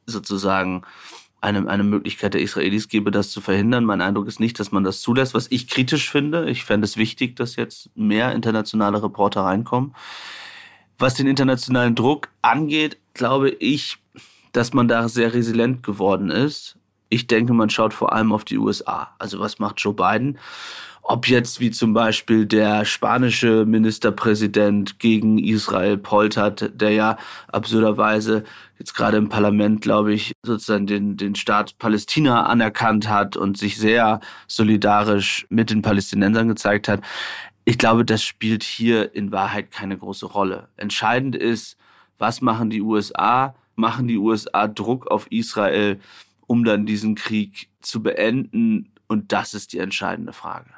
sozusagen 0.05 0.83
eine, 1.41 1.67
eine 1.69 1.83
Möglichkeit 1.83 2.35
der 2.35 2.41
Israelis 2.41 2.87
gäbe, 2.87 3.11
das 3.11 3.31
zu 3.31 3.41
verhindern. 3.41 3.83
Mein 3.83 4.01
Eindruck 4.01 4.27
ist 4.27 4.39
nicht, 4.39 4.59
dass 4.59 4.71
man 4.71 4.83
das 4.83 5.01
zulässt, 5.01 5.33
was 5.33 5.47
ich 5.51 5.67
kritisch 5.67 6.09
finde. 6.09 6.49
Ich 6.49 6.63
fände 6.63 6.85
es 6.85 6.95
wichtig, 6.97 7.35
dass 7.35 7.57
jetzt 7.57 7.89
mehr 7.95 8.31
internationale 8.33 9.03
Reporter 9.03 9.41
reinkommen. 9.41 9.93
Was 10.97 11.15
den 11.15 11.27
internationalen 11.27 11.95
Druck 11.95 12.29
angeht, 12.41 12.97
glaube 13.13 13.49
ich, 13.49 13.97
dass 14.53 14.73
man 14.73 14.87
da 14.87 15.09
sehr 15.09 15.33
resilient 15.33 15.83
geworden 15.83 16.29
ist. 16.29 16.77
Ich 17.13 17.27
denke, 17.27 17.53
man 17.53 17.69
schaut 17.69 17.93
vor 17.93 18.11
allem 18.11 18.33
auf 18.33 18.43
die 18.43 18.57
USA. 18.57 19.13
Also 19.19 19.39
was 19.39 19.59
macht 19.59 19.79
Joe 19.79 19.93
Biden? 19.93 20.39
Ob 21.03 21.27
jetzt 21.27 21.59
wie 21.59 21.69
zum 21.69 21.93
Beispiel 21.93 22.47
der 22.47 22.85
spanische 22.85 23.65
Ministerpräsident 23.65 24.97
gegen 24.97 25.37
Israel 25.37 25.99
poltert, 25.99 26.71
der 26.73 26.89
ja 26.89 27.17
absurderweise 27.51 28.45
jetzt 28.79 28.95
gerade 28.95 29.17
im 29.17 29.29
Parlament, 29.29 29.81
glaube 29.81 30.11
ich, 30.11 30.31
sozusagen 30.41 30.87
den, 30.87 31.15
den 31.15 31.35
Staat 31.35 31.77
Palästina 31.77 32.47
anerkannt 32.47 33.07
hat 33.07 33.37
und 33.37 33.59
sich 33.59 33.77
sehr 33.77 34.19
solidarisch 34.47 35.45
mit 35.49 35.69
den 35.69 35.83
Palästinensern 35.83 36.47
gezeigt 36.47 36.87
hat. 36.87 37.01
Ich 37.63 37.77
glaube, 37.77 38.05
das 38.05 38.23
spielt 38.23 38.63
hier 38.63 39.13
in 39.13 39.31
Wahrheit 39.31 39.69
keine 39.69 39.99
große 39.99 40.25
Rolle. 40.25 40.67
Entscheidend 40.77 41.35
ist, 41.35 41.77
was 42.17 42.41
machen 42.41 42.71
die 42.71 42.81
USA? 42.81 43.53
Machen 43.75 44.07
die 44.07 44.17
USA 44.17 44.67
Druck 44.67 45.05
auf 45.11 45.31
Israel, 45.31 45.99
um 46.47 46.63
dann 46.63 46.85
diesen 46.85 47.15
Krieg 47.15 47.69
zu 47.81 48.03
beenden? 48.03 48.93
Und 49.07 49.31
das 49.31 49.53
ist 49.53 49.73
die 49.73 49.79
entscheidende 49.79 50.33
Frage. 50.33 50.69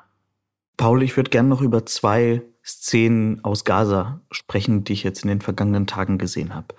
Paul, 0.78 1.04
ich 1.04 1.16
würde 1.16 1.30
gerne 1.30 1.50
noch 1.50 1.62
über 1.62 1.86
zwei 1.86 2.42
Szenen 2.66 3.44
aus 3.44 3.64
Gaza 3.64 4.22
sprechen, 4.32 4.84
die 4.84 4.94
ich 4.94 5.04
jetzt 5.04 5.24
in 5.24 5.30
den 5.30 5.42
vergangenen 5.42 5.88
Tagen 5.88 6.18
gesehen 6.18 6.54
habe. 6.54 6.76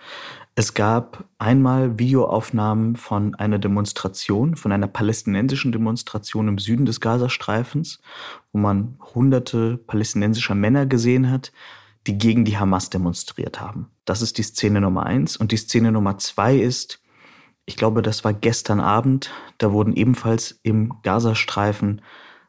Es 0.54 0.74
gab 0.74 1.24
einmal 1.38 1.98
Videoaufnahmen 1.98 2.96
von 2.96 3.34
einer 3.34 3.58
Demonstration, 3.58 4.56
von 4.56 4.72
einer 4.72 4.88
palästinensischen 4.88 5.70
Demonstration 5.70 6.48
im 6.48 6.58
Süden 6.58 6.86
des 6.86 7.00
Gazastreifens, 7.00 8.00
wo 8.52 8.58
man 8.58 8.98
hunderte 9.14 9.76
palästinensischer 9.76 10.54
Männer 10.54 10.86
gesehen 10.86 11.30
hat, 11.30 11.52
die 12.06 12.18
gegen 12.18 12.44
die 12.44 12.58
Hamas 12.58 12.90
demonstriert 12.90 13.60
haben. 13.60 13.90
Das 14.04 14.22
ist 14.22 14.38
die 14.38 14.42
Szene 14.42 14.80
Nummer 14.80 15.04
eins. 15.04 15.36
Und 15.36 15.52
die 15.52 15.56
Szene 15.56 15.92
Nummer 15.92 16.18
zwei 16.18 16.56
ist, 16.56 17.00
ich 17.66 17.76
glaube, 17.76 18.00
das 18.00 18.24
war 18.24 18.32
gestern 18.32 18.80
Abend, 18.80 19.30
da 19.58 19.72
wurden 19.72 19.94
ebenfalls 19.94 20.60
im 20.62 20.94
Gazastreifen 21.02 22.00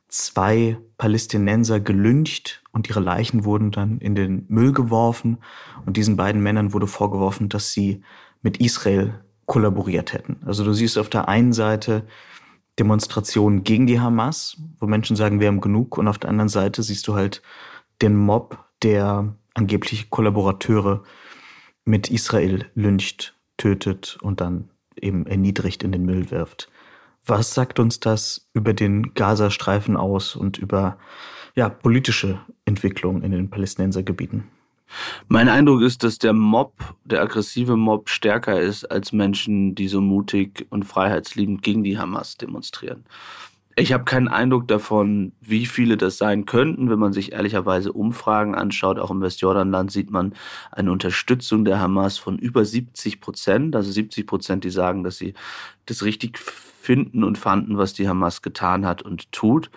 zwei 0.07 0.77
Palästinenser 0.97 1.79
gelyncht 1.79 2.63
und 2.71 2.87
ihre 2.87 2.99
Leichen 2.99 3.43
wurden 3.43 3.71
dann 3.71 3.97
in 3.97 4.15
den 4.15 4.45
Müll 4.47 4.71
geworfen. 4.71 5.39
Und 5.85 5.97
diesen 5.97 6.15
beiden 6.15 6.41
Männern 6.41 6.71
wurde 6.71 6.87
vorgeworfen, 6.87 7.49
dass 7.49 7.73
sie 7.73 8.03
mit 8.41 8.57
Israel 8.57 9.19
kollaboriert 9.45 10.13
hätten. 10.13 10.37
Also 10.45 10.63
du 10.63 10.73
siehst 10.73 10.97
auf 10.97 11.09
der 11.09 11.27
einen 11.27 11.51
Seite 11.51 12.05
Demonstrationen 12.79 13.63
gegen 13.63 13.87
die 13.87 13.99
Hamas, 13.99 14.57
wo 14.79 14.85
Menschen 14.85 15.15
sagen, 15.15 15.39
wir 15.39 15.47
haben 15.47 15.61
genug. 15.61 15.97
Und 15.97 16.07
auf 16.07 16.19
der 16.19 16.29
anderen 16.29 16.49
Seite 16.49 16.83
siehst 16.83 17.07
du 17.07 17.15
halt 17.15 17.41
den 18.01 18.15
Mob, 18.15 18.63
der 18.83 19.35
angeblich 19.55 20.09
Kollaborateure 20.11 21.03
mit 21.85 22.11
Israel 22.11 22.69
lyncht, 22.75 23.35
tötet 23.57 24.19
und 24.21 24.41
dann 24.41 24.69
eben 25.01 25.25
erniedrigt 25.25 25.83
in 25.83 25.91
den 25.91 26.05
Müll 26.05 26.31
wirft. 26.31 26.69
Was 27.25 27.53
sagt 27.53 27.79
uns 27.79 27.99
das 27.99 28.47
über 28.53 28.73
den 28.73 29.13
Gazastreifen 29.13 29.97
aus 29.97 30.35
und 30.35 30.57
über 30.57 30.97
ja, 31.55 31.69
politische 31.69 32.39
Entwicklungen 32.65 33.23
in 33.23 33.31
den 33.31 33.49
Palästinensergebieten? 33.49 34.45
Mein 35.27 35.49
Eindruck 35.49 35.81
ist, 35.81 36.03
dass 36.03 36.17
der 36.17 36.33
Mob, 36.33 36.95
der 37.03 37.21
aggressive 37.21 37.75
Mob, 37.75 38.09
stärker 38.09 38.61
ist 38.61 38.85
als 38.85 39.11
Menschen, 39.11 39.75
die 39.75 39.89
so 39.89 39.99
mutig 39.99 40.65
und 40.69 40.83
freiheitsliebend 40.85 41.61
gegen 41.61 41.83
die 41.83 41.97
Hamas 41.97 42.37
demonstrieren. 42.37 43.03
Ich 43.79 43.93
habe 43.93 44.05
keinen 44.05 44.27
Eindruck 44.27 44.67
davon, 44.67 45.33
wie 45.39 45.67
viele 45.67 45.97
das 45.97 46.17
sein 46.17 46.45
könnten. 46.45 46.89
Wenn 46.89 46.97
man 46.97 47.13
sich 47.13 47.33
ehrlicherweise 47.33 47.93
Umfragen 47.93 48.55
anschaut, 48.55 48.97
auch 48.97 49.11
im 49.11 49.21
Westjordanland, 49.21 49.91
sieht 49.91 50.09
man 50.09 50.33
eine 50.71 50.91
Unterstützung 50.91 51.63
der 51.63 51.79
Hamas 51.79 52.17
von 52.17 52.39
über 52.39 52.65
70 52.65 53.21
Prozent. 53.21 53.75
Also 53.75 53.91
70 53.91 54.25
Prozent, 54.25 54.63
die 54.63 54.71
sagen, 54.71 55.03
dass 55.03 55.19
sie 55.19 55.35
das 55.85 56.03
richtig 56.03 56.39
finden 56.39 57.23
und 57.23 57.37
fanden, 57.37 57.77
was 57.77 57.93
die 57.93 58.09
Hamas 58.09 58.41
getan 58.41 58.83
hat 58.83 59.03
und 59.03 59.31
tut. 59.31 59.69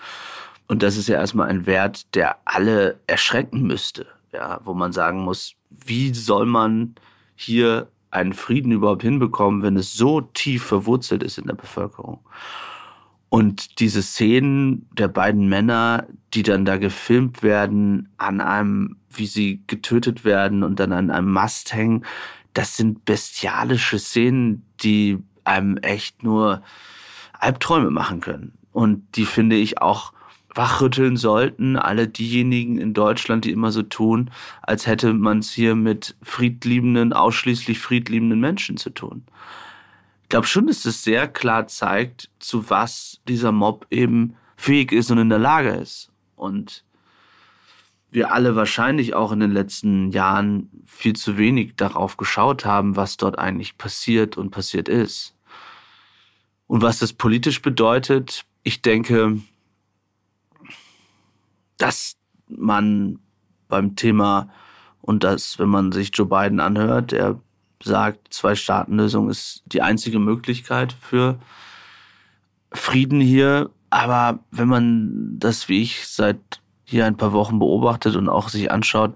Und 0.67 0.83
das 0.83 0.97
ist 0.97 1.09
ja 1.09 1.17
erstmal 1.17 1.51
ein 1.51 1.67
Wert, 1.67 2.15
der 2.15 2.39
alle 2.47 3.01
erschrecken 3.07 3.67
müsste. 3.67 4.07
Ja, 4.33 4.61
wo 4.65 4.73
man 4.73 4.93
sagen 4.93 5.21
muss, 5.21 5.57
wie 5.69 6.15
soll 6.15 6.47
man 6.47 6.95
hier 7.37 7.89
einen 8.11 8.33
Frieden 8.33 8.73
überhaupt 8.73 9.03
hinbekommen, 9.03 9.63
wenn 9.63 9.77
es 9.77 9.93
so 9.93 10.23
tief 10.23 10.65
verwurzelt 10.65 11.23
ist 11.23 11.37
in 11.37 11.49
der 11.49 11.55
Bevölkerung? 11.55 12.21
Und 13.31 13.79
diese 13.79 14.03
Szenen 14.03 14.89
der 14.93 15.07
beiden 15.09 15.49
Männer, 15.49 16.07
die 16.35 16.43
dann 16.43 16.65
da 16.65 16.77
gefilmt 16.77 17.43
werden, 17.45 18.09
an 18.19 18.41
einem, 18.41 18.97
wie 19.09 19.27
sie 19.27 19.63
getötet 19.69 20.25
werden 20.25 20.65
und 20.65 20.81
dann 20.81 20.93
an 20.93 21.11
einem 21.11 21.31
Mast 21.31 21.73
hängen, 21.73 22.05
das 22.55 22.77
sind 22.77 23.05
bestialische 23.05 24.01
Szenen, 24.01 24.67
die 24.83 25.19
einem 25.45 25.77
echt 25.79 26.25
nur 26.25 26.63
Albträume 27.33 27.91
machen 27.91 28.21
können. 28.21 28.53
Und 28.73 29.17
die 29.17 29.27
finde 29.27 29.57
ich 29.57 29.81
auch 29.81 30.13
wachrütteln 30.53 31.17
sollten, 31.17 31.77
alle 31.77 32.09
diejenigen 32.09 32.79
in 32.79 32.95
Deutschland, 32.95 33.45
die 33.45 33.53
immer 33.53 33.71
so 33.71 33.83
tun, 33.83 34.33
als 34.63 34.89
hätte 34.89 35.15
man 35.15 35.39
es 35.39 35.53
hier 35.53 35.77
mit 35.77 36.17
friedliebenden, 36.23 37.13
ausschließlich 37.13 37.79
friedliebenden 37.79 38.41
Menschen 38.41 38.77
zu 38.77 38.91
tun. 38.91 39.23
Ich 40.31 40.33
glaube 40.33 40.47
schon, 40.47 40.69
dass 40.69 40.85
es 40.85 41.03
sehr 41.03 41.27
klar 41.27 41.67
zeigt, 41.67 42.31
zu 42.39 42.71
was 42.71 43.21
dieser 43.27 43.51
Mob 43.51 43.89
eben 43.91 44.37
fähig 44.55 44.93
ist 44.93 45.11
und 45.11 45.19
in 45.19 45.29
der 45.29 45.41
Lage 45.41 45.71
ist. 45.71 46.13
Und 46.37 46.85
wir 48.13 48.33
alle 48.33 48.55
wahrscheinlich 48.55 49.13
auch 49.15 49.33
in 49.33 49.41
den 49.41 49.51
letzten 49.51 50.13
Jahren 50.13 50.71
viel 50.87 51.17
zu 51.17 51.37
wenig 51.37 51.75
darauf 51.75 52.17
geschaut 52.17 52.65
haben, 52.65 52.95
was 52.95 53.17
dort 53.17 53.41
eigentlich 53.41 53.77
passiert 53.77 54.37
und 54.37 54.51
passiert 54.51 54.89
ist. 54.89 55.35
Und 56.69 56.81
was 56.81 57.01
das 57.01 57.13
politisch 57.13 57.61
bedeutet, 57.61 58.45
ich 58.63 58.83
denke, 58.83 59.41
dass 61.77 62.17
man 62.47 63.19
beim 63.67 63.97
Thema 63.97 64.49
und 65.01 65.25
das, 65.25 65.59
wenn 65.59 65.71
man 65.71 65.91
sich 65.91 66.13
Joe 66.15 66.29
Biden 66.29 66.61
anhört, 66.61 67.11
der 67.11 67.41
sagt, 67.83 68.33
Zwei-Staaten-Lösung 68.33 69.31
ist 69.31 69.63
die 69.67 69.83
einzige 69.83 70.19
Möglichkeit 70.19 70.95
für 71.01 71.39
Frieden 72.73 73.21
hier. 73.21 73.71
Aber 73.91 74.41
wenn 74.51 74.69
man 74.69 75.39
das, 75.39 75.69
wie 75.69 75.83
ich, 75.83 76.07
seit 76.07 76.39
hier 76.85 77.07
ein 77.07 77.17
paar 77.17 77.33
Wochen 77.33 77.59
beobachtet 77.59 78.17
und 78.17 78.29
auch 78.29 78.49
sich 78.49 78.71
anschaut, 78.71 79.15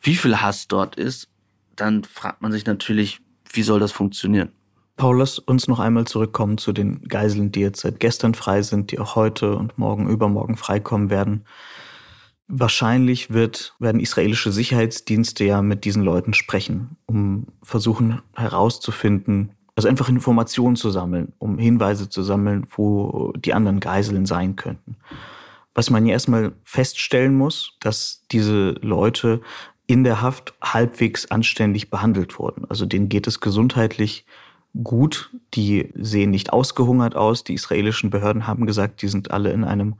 wie 0.00 0.16
viel 0.16 0.40
Hass 0.40 0.68
dort 0.68 0.96
ist, 0.96 1.28
dann 1.74 2.04
fragt 2.04 2.42
man 2.42 2.52
sich 2.52 2.66
natürlich, 2.66 3.20
wie 3.52 3.62
soll 3.62 3.80
das 3.80 3.92
funktionieren? 3.92 4.50
Paul, 4.96 5.18
lass 5.18 5.38
uns 5.38 5.68
noch 5.68 5.78
einmal 5.78 6.06
zurückkommen 6.06 6.56
zu 6.56 6.72
den 6.72 7.02
Geiseln, 7.02 7.52
die 7.52 7.60
jetzt 7.60 7.80
seit 7.80 8.00
gestern 8.00 8.34
frei 8.34 8.62
sind, 8.62 8.92
die 8.92 8.98
auch 8.98 9.14
heute 9.14 9.56
und 9.56 9.76
morgen, 9.76 10.08
übermorgen 10.08 10.56
freikommen 10.56 11.10
werden. 11.10 11.44
Wahrscheinlich 12.48 13.30
wird, 13.30 13.74
werden 13.78 14.00
israelische 14.00 14.52
Sicherheitsdienste 14.52 15.44
ja 15.44 15.62
mit 15.62 15.84
diesen 15.84 16.02
Leuten 16.02 16.32
sprechen, 16.32 16.96
um 17.06 17.46
versuchen 17.62 18.22
herauszufinden, 18.34 19.50
also 19.74 19.88
einfach 19.88 20.08
Informationen 20.08 20.76
zu 20.76 20.90
sammeln, 20.90 21.32
um 21.38 21.58
Hinweise 21.58 22.08
zu 22.08 22.22
sammeln, 22.22 22.66
wo 22.76 23.32
die 23.36 23.52
anderen 23.52 23.80
Geiseln 23.80 24.26
sein 24.26 24.56
könnten. 24.56 24.96
Was 25.74 25.90
man 25.90 26.06
ja 26.06 26.12
erstmal 26.12 26.52
feststellen 26.64 27.34
muss, 27.34 27.74
dass 27.80 28.22
diese 28.30 28.70
Leute 28.80 29.42
in 29.86 30.04
der 30.04 30.22
Haft 30.22 30.54
halbwegs 30.62 31.30
anständig 31.30 31.90
behandelt 31.90 32.38
wurden. 32.38 32.64
Also 32.68 32.86
denen 32.86 33.08
geht 33.08 33.26
es 33.26 33.40
gesundheitlich 33.40 34.24
gut. 34.82 35.30
Die 35.54 35.90
sehen 35.94 36.30
nicht 36.30 36.52
ausgehungert 36.52 37.14
aus. 37.14 37.44
Die 37.44 37.54
israelischen 37.54 38.10
Behörden 38.10 38.46
haben 38.46 38.66
gesagt, 38.66 39.02
die 39.02 39.08
sind 39.08 39.30
alle 39.30 39.52
in 39.52 39.64
einem 39.64 39.96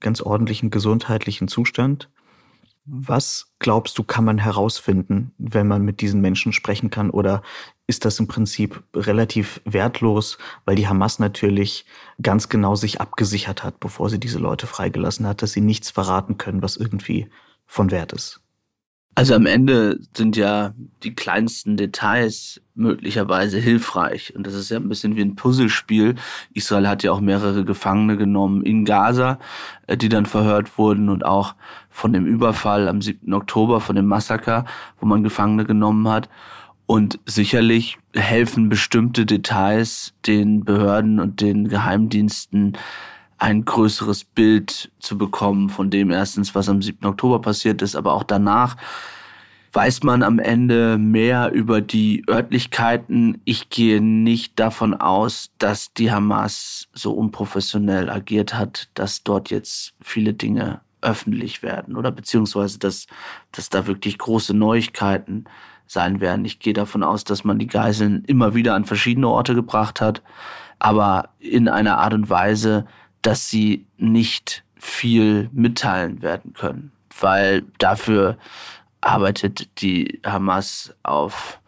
ganz 0.00 0.20
ordentlichen 0.20 0.70
gesundheitlichen 0.70 1.48
Zustand. 1.48 2.08
Was 2.84 3.52
glaubst 3.58 3.98
du, 3.98 4.04
kann 4.04 4.24
man 4.24 4.38
herausfinden, 4.38 5.32
wenn 5.38 5.66
man 5.66 5.82
mit 5.82 6.00
diesen 6.00 6.20
Menschen 6.20 6.52
sprechen 6.52 6.88
kann? 6.88 7.10
Oder 7.10 7.42
ist 7.88 8.04
das 8.04 8.20
im 8.20 8.28
Prinzip 8.28 8.82
relativ 8.94 9.60
wertlos, 9.64 10.38
weil 10.64 10.76
die 10.76 10.86
Hamas 10.86 11.18
natürlich 11.18 11.84
ganz 12.22 12.48
genau 12.48 12.76
sich 12.76 13.00
abgesichert 13.00 13.64
hat, 13.64 13.80
bevor 13.80 14.08
sie 14.08 14.20
diese 14.20 14.38
Leute 14.38 14.68
freigelassen 14.68 15.26
hat, 15.26 15.42
dass 15.42 15.52
sie 15.52 15.60
nichts 15.60 15.90
verraten 15.90 16.38
können, 16.38 16.62
was 16.62 16.76
irgendwie 16.76 17.28
von 17.66 17.90
Wert 17.90 18.12
ist? 18.12 18.40
Also 19.18 19.34
am 19.34 19.46
Ende 19.46 19.98
sind 20.14 20.36
ja 20.36 20.74
die 21.02 21.14
kleinsten 21.14 21.78
Details 21.78 22.60
möglicherweise 22.74 23.58
hilfreich. 23.58 24.36
Und 24.36 24.46
das 24.46 24.52
ist 24.52 24.70
ja 24.70 24.76
ein 24.76 24.90
bisschen 24.90 25.16
wie 25.16 25.22
ein 25.22 25.36
Puzzlespiel. 25.36 26.16
Israel 26.52 26.86
hat 26.86 27.02
ja 27.02 27.12
auch 27.12 27.22
mehrere 27.22 27.64
Gefangene 27.64 28.18
genommen 28.18 28.62
in 28.62 28.84
Gaza, 28.84 29.38
äh, 29.86 29.96
die 29.96 30.10
dann 30.10 30.26
verhört 30.26 30.76
wurden 30.76 31.08
und 31.08 31.24
auch 31.24 31.54
von 31.88 32.12
dem 32.12 32.26
Überfall 32.26 32.88
am 32.88 33.00
7. 33.00 33.32
Oktober, 33.32 33.80
von 33.80 33.96
dem 33.96 34.04
Massaker, 34.04 34.66
wo 35.00 35.06
man 35.06 35.24
Gefangene 35.24 35.64
genommen 35.64 36.06
hat. 36.08 36.28
Und 36.84 37.18
sicherlich 37.24 37.96
helfen 38.14 38.68
bestimmte 38.68 39.24
Details 39.24 40.12
den 40.26 40.62
Behörden 40.62 41.20
und 41.20 41.40
den 41.40 41.68
Geheimdiensten, 41.68 42.76
ein 43.38 43.64
größeres 43.64 44.24
Bild 44.24 44.90
zu 44.98 45.18
bekommen 45.18 45.68
von 45.68 45.90
dem 45.90 46.10
erstens, 46.10 46.54
was 46.54 46.68
am 46.68 46.82
7. 46.82 47.04
Oktober 47.06 47.40
passiert 47.40 47.82
ist, 47.82 47.96
aber 47.96 48.14
auch 48.14 48.24
danach 48.24 48.76
weiß 49.76 50.04
man 50.04 50.22
am 50.22 50.38
Ende 50.38 50.96
mehr 50.96 51.52
über 51.52 51.82
die 51.82 52.24
Örtlichkeiten. 52.30 53.42
Ich 53.44 53.68
gehe 53.68 54.00
nicht 54.00 54.58
davon 54.58 54.94
aus, 54.94 55.50
dass 55.58 55.92
die 55.92 56.10
Hamas 56.10 56.88
so 56.94 57.12
unprofessionell 57.12 58.08
agiert 58.08 58.54
hat, 58.54 58.88
dass 58.94 59.22
dort 59.22 59.50
jetzt 59.50 59.92
viele 60.00 60.32
Dinge 60.32 60.80
öffentlich 61.02 61.62
werden 61.62 61.94
oder 61.94 62.10
beziehungsweise, 62.10 62.78
dass, 62.78 63.06
dass 63.52 63.68
da 63.68 63.86
wirklich 63.86 64.16
große 64.16 64.54
Neuigkeiten 64.54 65.44
sein 65.86 66.20
werden. 66.20 66.46
Ich 66.46 66.58
gehe 66.58 66.72
davon 66.72 67.02
aus, 67.02 67.24
dass 67.24 67.44
man 67.44 67.58
die 67.58 67.66
Geiseln 67.66 68.24
immer 68.26 68.54
wieder 68.54 68.74
an 68.74 68.86
verschiedene 68.86 69.28
Orte 69.28 69.54
gebracht 69.54 70.00
hat, 70.00 70.22
aber 70.78 71.30
in 71.38 71.68
einer 71.68 71.98
Art 71.98 72.14
und 72.14 72.30
Weise, 72.30 72.86
dass 73.26 73.48
sie 73.50 73.88
nicht 73.96 74.62
viel 74.76 75.50
mitteilen 75.52 76.22
werden 76.22 76.52
können, 76.52 76.92
weil 77.18 77.64
dafür 77.78 78.38
arbeitet 79.00 79.82
die 79.82 80.20
Hamas 80.24 80.94
auf 81.02 81.60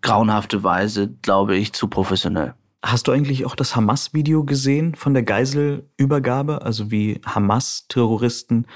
grauenhafte 0.00 0.64
Weise, 0.64 1.14
glaube 1.22 1.56
ich, 1.56 1.72
zu 1.72 1.86
professionell. 1.86 2.54
Hast 2.82 3.06
du 3.06 3.12
eigentlich 3.12 3.46
auch 3.46 3.54
das 3.54 3.76
Hamas-Video 3.76 4.42
gesehen 4.42 4.96
von 4.96 5.14
der 5.14 5.22
Geiselübergabe? 5.22 6.62
Also 6.62 6.90
wie 6.90 7.20
Hamas-Terroristen 7.24 8.66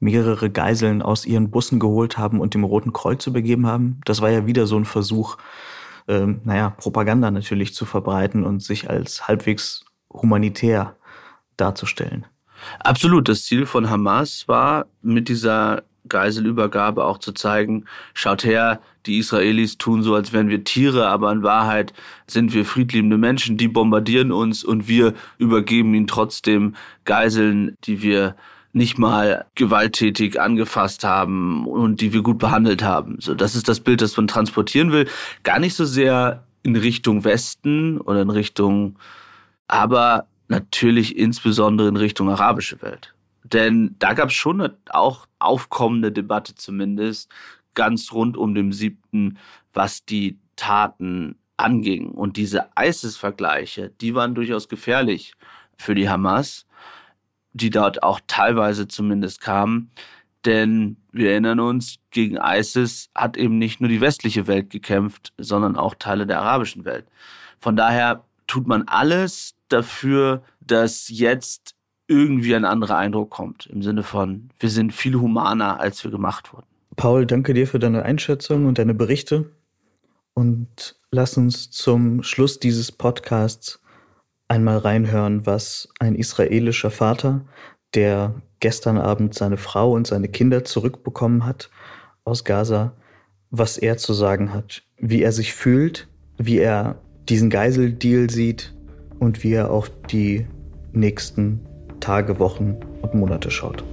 mehrere 0.00 0.50
Geiseln 0.50 1.00
aus 1.00 1.24
ihren 1.24 1.52
Bussen 1.52 1.78
geholt 1.78 2.18
haben 2.18 2.40
und 2.40 2.54
dem 2.54 2.64
Roten 2.64 2.92
Kreuz 2.92 3.24
übergeben 3.28 3.68
haben? 3.68 4.00
Das 4.04 4.20
war 4.20 4.30
ja 4.30 4.46
wieder 4.46 4.66
so 4.66 4.76
ein 4.76 4.84
Versuch, 4.84 5.36
ähm, 6.08 6.40
naja, 6.42 6.70
Propaganda 6.70 7.30
natürlich 7.30 7.72
zu 7.72 7.84
verbreiten 7.84 8.42
und 8.42 8.64
sich 8.64 8.90
als 8.90 9.28
halbwegs 9.28 9.84
humanitär 10.12 10.96
darzustellen. 11.56 12.26
Absolut. 12.80 13.28
Das 13.28 13.44
Ziel 13.44 13.66
von 13.66 13.90
Hamas 13.90 14.46
war, 14.46 14.86
mit 15.02 15.28
dieser 15.28 15.82
Geiselübergabe 16.08 17.04
auch 17.04 17.18
zu 17.18 17.32
zeigen, 17.32 17.84
schaut 18.14 18.44
her, 18.44 18.80
die 19.06 19.18
Israelis 19.18 19.78
tun 19.78 20.02
so, 20.02 20.14
als 20.14 20.32
wären 20.32 20.48
wir 20.48 20.64
Tiere, 20.64 21.08
aber 21.08 21.32
in 21.32 21.42
Wahrheit 21.42 21.92
sind 22.26 22.54
wir 22.54 22.64
friedliebende 22.64 23.18
Menschen, 23.18 23.56
die 23.56 23.68
bombardieren 23.68 24.32
uns 24.32 24.64
und 24.64 24.88
wir 24.88 25.14
übergeben 25.38 25.94
ihnen 25.94 26.06
trotzdem 26.06 26.74
Geiseln, 27.04 27.76
die 27.84 28.02
wir 28.02 28.36
nicht 28.72 28.98
mal 28.98 29.44
gewalttätig 29.54 30.40
angefasst 30.40 31.04
haben 31.04 31.66
und 31.66 32.00
die 32.00 32.12
wir 32.12 32.22
gut 32.22 32.38
behandelt 32.38 32.82
haben. 32.82 33.16
So, 33.20 33.34
das 33.34 33.54
ist 33.54 33.68
das 33.68 33.80
Bild, 33.80 34.00
das 34.00 34.16
man 34.16 34.26
transportieren 34.26 34.92
will. 34.92 35.08
Gar 35.42 35.58
nicht 35.58 35.74
so 35.74 35.84
sehr 35.84 36.44
in 36.62 36.76
Richtung 36.76 37.24
Westen 37.24 38.00
oder 38.00 38.22
in 38.22 38.30
Richtung, 38.30 38.96
aber 39.68 40.26
natürlich 40.52 41.16
insbesondere 41.16 41.88
in 41.88 41.96
Richtung 41.96 42.30
arabische 42.30 42.80
Welt. 42.82 43.14
Denn 43.42 43.96
da 43.98 44.12
gab 44.12 44.28
es 44.28 44.34
schon 44.34 44.60
eine 44.60 44.76
auch 44.90 45.26
aufkommende 45.40 46.12
Debatte 46.12 46.54
zumindest 46.54 47.28
ganz 47.74 48.12
rund 48.12 48.36
um 48.36 48.54
den 48.54 48.70
siebten, 48.70 49.38
was 49.72 50.04
die 50.04 50.38
Taten 50.56 51.36
anging. 51.56 52.10
Und 52.10 52.36
diese 52.36 52.68
ISIS-Vergleiche, 52.78 53.90
die 54.00 54.14
waren 54.14 54.34
durchaus 54.34 54.68
gefährlich 54.68 55.32
für 55.76 55.94
die 55.94 56.08
Hamas, 56.08 56.66
die 57.52 57.70
dort 57.70 58.02
auch 58.02 58.20
teilweise 58.26 58.86
zumindest 58.88 59.40
kamen. 59.40 59.90
Denn 60.44 60.96
wir 61.12 61.30
erinnern 61.30 61.60
uns, 61.60 61.96
gegen 62.10 62.36
ISIS 62.36 63.10
hat 63.14 63.36
eben 63.36 63.58
nicht 63.58 63.80
nur 63.80 63.88
die 63.88 64.00
westliche 64.00 64.46
Welt 64.46 64.70
gekämpft, 64.70 65.32
sondern 65.38 65.76
auch 65.76 65.94
Teile 65.94 66.26
der 66.26 66.40
arabischen 66.40 66.84
Welt. 66.84 67.06
Von 67.58 67.76
daher 67.76 68.24
tut 68.46 68.66
man 68.66 68.82
alles 68.86 69.54
dafür, 69.72 70.42
dass 70.60 71.08
jetzt 71.08 71.74
irgendwie 72.06 72.54
ein 72.54 72.64
anderer 72.64 72.96
Eindruck 72.96 73.30
kommt. 73.30 73.66
Im 73.66 73.82
Sinne 73.82 74.02
von, 74.02 74.50
wir 74.58 74.68
sind 74.68 74.92
viel 74.92 75.14
humaner, 75.14 75.80
als 75.80 76.04
wir 76.04 76.10
gemacht 76.10 76.52
wurden. 76.52 76.66
Paul, 76.96 77.26
danke 77.26 77.54
dir 77.54 77.66
für 77.66 77.78
deine 77.78 78.02
Einschätzung 78.02 78.66
und 78.66 78.78
deine 78.78 78.94
Berichte. 78.94 79.50
Und 80.34 80.96
lass 81.10 81.36
uns 81.36 81.70
zum 81.70 82.22
Schluss 82.22 82.58
dieses 82.58 82.92
Podcasts 82.92 83.80
einmal 84.48 84.78
reinhören, 84.78 85.46
was 85.46 85.88
ein 85.98 86.14
israelischer 86.14 86.90
Vater, 86.90 87.46
der 87.94 88.34
gestern 88.60 88.98
Abend 88.98 89.34
seine 89.34 89.56
Frau 89.56 89.92
und 89.92 90.06
seine 90.06 90.28
Kinder 90.28 90.64
zurückbekommen 90.64 91.46
hat 91.46 91.70
aus 92.24 92.44
Gaza, 92.44 92.92
was 93.50 93.78
er 93.78 93.96
zu 93.96 94.12
sagen 94.12 94.52
hat, 94.52 94.82
wie 94.98 95.22
er 95.22 95.32
sich 95.32 95.54
fühlt, 95.54 96.08
wie 96.38 96.58
er 96.58 97.00
diesen 97.28 97.50
Geiseldeal 97.50 98.30
sieht 98.30 98.74
und 99.22 99.44
wie 99.44 99.52
er 99.52 99.70
auf 99.70 99.88
die 100.10 100.46
nächsten 100.92 101.60
Tage, 102.00 102.40
Wochen 102.40 102.76
und 103.02 103.14
Monate 103.14 103.52
schaut. 103.52 103.84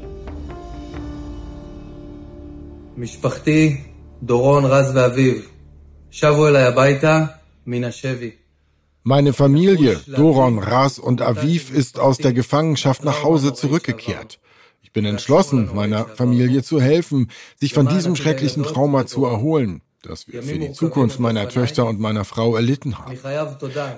Meine 9.04 9.34
Familie, 9.34 10.00
Doron, 10.08 10.58
Ras 10.58 10.98
und 10.98 11.22
Aviv, 11.22 11.72
ist 11.72 12.00
aus 12.00 12.18
der 12.18 12.34
Gefangenschaft 12.34 13.06
nach 13.06 13.22
Hause 13.24 13.54
zurückgekehrt. 13.54 14.39
Ich 14.82 14.92
bin 14.92 15.06
entschlossen, 15.06 15.70
meiner 15.76 16.06
Familie 16.06 16.63
zu 16.63 16.82
helfen, 16.82 17.30
sich 17.56 17.76
von 17.76 17.88
diesem 17.88 18.15
schrecklichen 18.15 18.63
Trauma 18.63 19.06
zu 19.06 19.26
erholen 19.26 19.84
das 20.02 20.28
wir 20.28 20.42
für 20.44 20.58
die 20.58 20.72
Zukunft 20.72 21.20
meiner 21.20 21.50
Töchter 21.50 21.86
und 21.86 22.00
meiner 22.00 22.24
Frau 22.24 22.56
erlitten 22.56 22.98
haben. 22.98 23.18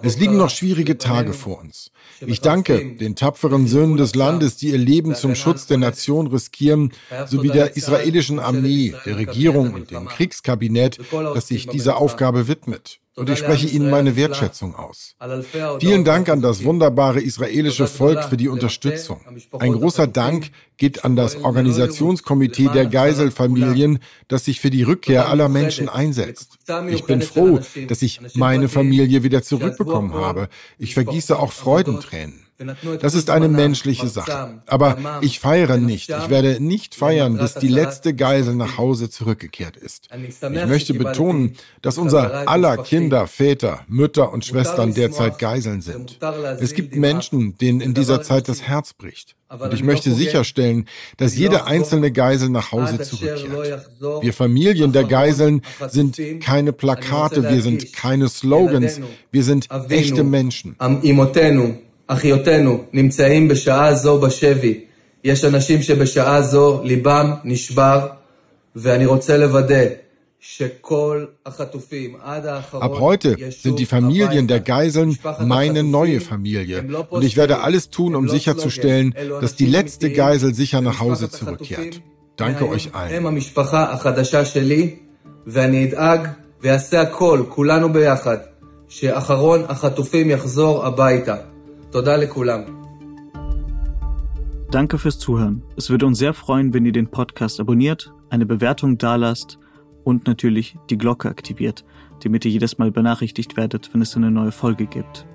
Es 0.02 0.18
liegen 0.18 0.38
noch 0.38 0.50
schwierige 0.50 0.98
Tage 0.98 1.34
vor 1.34 1.60
uns. 1.60 1.92
Ich 2.22 2.42
danke 2.42 2.96
den 2.96 3.16
tapferen 3.16 3.68
Söhnen 3.68 3.98
des 3.98 4.16
Landes, 4.16 4.58
die 4.58 4.70
ihr 4.70 4.78
Leben 4.78 5.16
zum 5.16 5.36
Schutz 5.36 5.68
der 5.68 5.78
Nation 5.78 6.28
riskieren, 6.28 6.94
sowie 7.28 7.50
der 7.50 7.76
israelischen 7.76 8.40
Armee, 8.40 8.96
der 9.06 9.18
Regierung 9.18 9.74
und 9.74 9.92
dem 9.92 10.08
Kriegskabinett, 10.08 11.00
das 11.12 11.48
sich 11.48 11.68
dieser 11.68 11.98
Aufgabe 11.98 12.48
widmet 12.48 13.01
und 13.16 13.30
ich 13.30 13.40
spreche 13.40 13.68
Ihnen 13.68 13.90
meine 13.90 14.16
Wertschätzung 14.16 14.76
aus. 14.76 15.16
Vielen 15.80 16.06
Dank 16.06 16.30
an 16.30 16.42
das 16.42 16.64
wunderbare 16.64 17.20
israelische 17.20 17.88
Volk 17.88 18.24
für 18.24 18.38
die 18.38 18.48
Unterstützung. 18.48 19.20
Ein 19.60 19.74
großer 19.74 20.08
Dank 20.08 20.52
geht 20.78 21.04
an 21.04 21.16
das 21.16 21.36
Organisationskomitee 21.36 22.70
der 22.70 22.86
Geiselfamilien, 22.86 24.00
das 24.28 24.46
sich 24.46 24.60
für 24.62 24.70
die 24.70 24.84
Rückkehr 24.84 25.28
aller 25.30 25.50
Menschen 25.50 25.90
einsetzt. 25.90 26.58
Ich 26.90 27.04
bin 27.04 27.22
froh, 27.22 27.60
dass 27.88 28.02
ich 28.02 28.22
meine 28.36 28.70
Familie 28.70 29.24
wieder 29.24 29.44
zurückbekommen 29.44 30.14
habe. 30.14 30.48
Ich 30.78 30.94
vergieße 30.94 31.38
auch 31.38 31.52
Freudentränen. 31.52 32.46
Das 33.00 33.14
ist 33.14 33.30
eine 33.30 33.48
menschliche 33.48 34.08
Sache. 34.08 34.62
Aber 34.66 34.98
ich 35.22 35.40
feiere 35.40 35.78
nicht. 35.78 36.10
Ich 36.10 36.30
werde 36.30 36.60
nicht 36.60 36.96
feiern, 36.96 37.38
bis 37.38 37.56
die 37.56 37.68
letzte 37.68 38.14
Geisel 38.14 38.56
nach 38.56 38.78
Hause 38.78 39.10
zurückgekehrt 39.10 39.78
ist. 39.78 40.10
Ich 40.14 40.66
möchte 40.66 40.94
betonen, 40.94 41.56
dass 41.82 41.98
unser 41.98 42.48
aller 42.48 42.78
Kinder, 42.78 43.28
Väter, 43.28 43.82
Mütter 43.88 44.32
und 44.32 44.46
Schwestern 44.46 44.94
derzeit 44.94 45.40
Geiseln 45.40 45.82
sind. 45.82 46.20
Es 46.60 46.74
gibt 46.74 46.96
Menschen, 46.96 47.58
denen 47.58 47.82
in 47.82 47.94
dieser 47.94 48.22
Zeit 48.22 48.48
das 48.48 48.62
Herz 48.62 48.94
bricht. 48.94 49.36
Und 49.60 49.74
ich 49.74 49.84
möchte 49.84 50.14
sicherstellen, 50.14 50.86
dass 51.18 51.36
jede 51.36 51.66
einzelne 51.66 52.12
Geisel 52.12 52.50
nach 52.50 52.72
Hause 52.72 53.00
zurückkehrt. 53.00 53.90
Wir 54.22 54.34
Familien 54.34 54.94
der 54.94 55.04
Geiseln 55.04 55.62
sind 55.90 56.18
keine 56.40 56.72
Plakate, 56.72 57.44
wir 57.44 57.62
sind 57.62 57.92
keine 57.94 58.30
Slogans, 58.30 59.02
wir 59.32 59.44
sind 59.44 59.68
echte 59.90 60.24
Menschen. 60.24 60.78
אחיותינו 62.11 62.85
נמצאים 62.93 63.49
בשעה 63.49 63.95
זו 63.95 64.21
בשבי. 64.21 64.81
יש 65.25 65.45
אנשים 65.45 65.83
שבשעה 65.83 66.43
זו 66.43 66.81
ליבם 66.85 67.33
נשבר, 67.45 68.07
ואני 68.77 69.07
רוצה 69.07 69.37
לוודא 69.37 69.85
Ab 72.81 73.01
heute 73.01 73.37
sind 73.51 73.79
die 73.79 73.87
Familien 73.87 74.47
der 74.47 74.61
Geiseln 74.61 75.19
meine 75.45 75.83
neue 75.83 76.21
Familie 76.21 76.85
und 77.11 77.25
ich 77.25 77.37
werde 77.37 77.61
alles 77.61 77.91
tun, 77.91 78.15
um 78.15 78.29
sicherzustellen, 78.29 79.15
dass 79.41 79.57
die 79.57 79.67
letzte 79.67 80.13
Geisel 80.13 80.55
sicher 80.55 80.81
nach 80.81 81.01
Hause 81.01 81.31
zurückkehrt. 81.31 82.01
Danke 82.37 82.69
euch 82.69 82.95
allen. 82.95 83.25
ואני 85.49 85.85
אדאג 85.85 86.29
ואעשה 86.63 87.01
הכל, 87.01 87.43
כולנו 87.49 87.93
ביחד, 87.93 88.37
שאחרון 88.89 89.65
החטופים 89.69 90.31
יחזור 90.31 90.87
הביתה. 90.87 91.37
Danke 94.72 94.98
fürs 94.98 95.20
Zuhören. 95.20 95.64
Es 95.76 95.90
würde 95.90 96.06
uns 96.06 96.18
sehr 96.18 96.34
freuen, 96.34 96.74
wenn 96.74 96.86
ihr 96.86 96.94
den 96.94 97.12
Podcast 97.12 97.60
abonniert, 97.60 98.14
eine 98.30 98.46
Bewertung 98.46 98.98
dalasst 98.98 99.60
und 100.06 100.26
natürlich 100.26 100.78
die 100.90 100.98
Glocke 100.98 101.28
aktiviert, 101.28 101.84
damit 102.24 102.46
ihr 102.46 102.52
jedes 102.52 102.78
Mal 102.78 102.92
benachrichtigt 102.92 103.58
werdet, 103.58 103.94
wenn 103.94 104.02
es 104.02 104.16
eine 104.16 104.32
neue 104.32 104.54
Folge 104.54 104.86
gibt. 104.86 105.26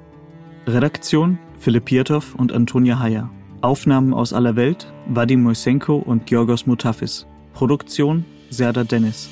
Redaktion 0.66 1.38
Philipp 1.58 1.84
Pietow 1.84 2.34
und 2.36 2.52
Antonia 2.52 2.98
Heyer. 2.98 3.30
Aufnahmen 3.60 4.14
aus 4.14 4.32
aller 4.32 4.56
Welt 4.56 4.92
Vadim 5.08 5.42
Moisenko 5.42 5.96
und 5.96 6.24
Georgos 6.24 6.66
Mutafis. 6.66 7.26
Produktion 7.52 8.24
Serda 8.48 8.84
Dennis. 8.84 9.28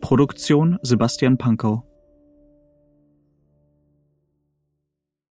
Produktion 0.00 0.78
Sebastian 0.82 1.36
Pankow. 1.36 1.89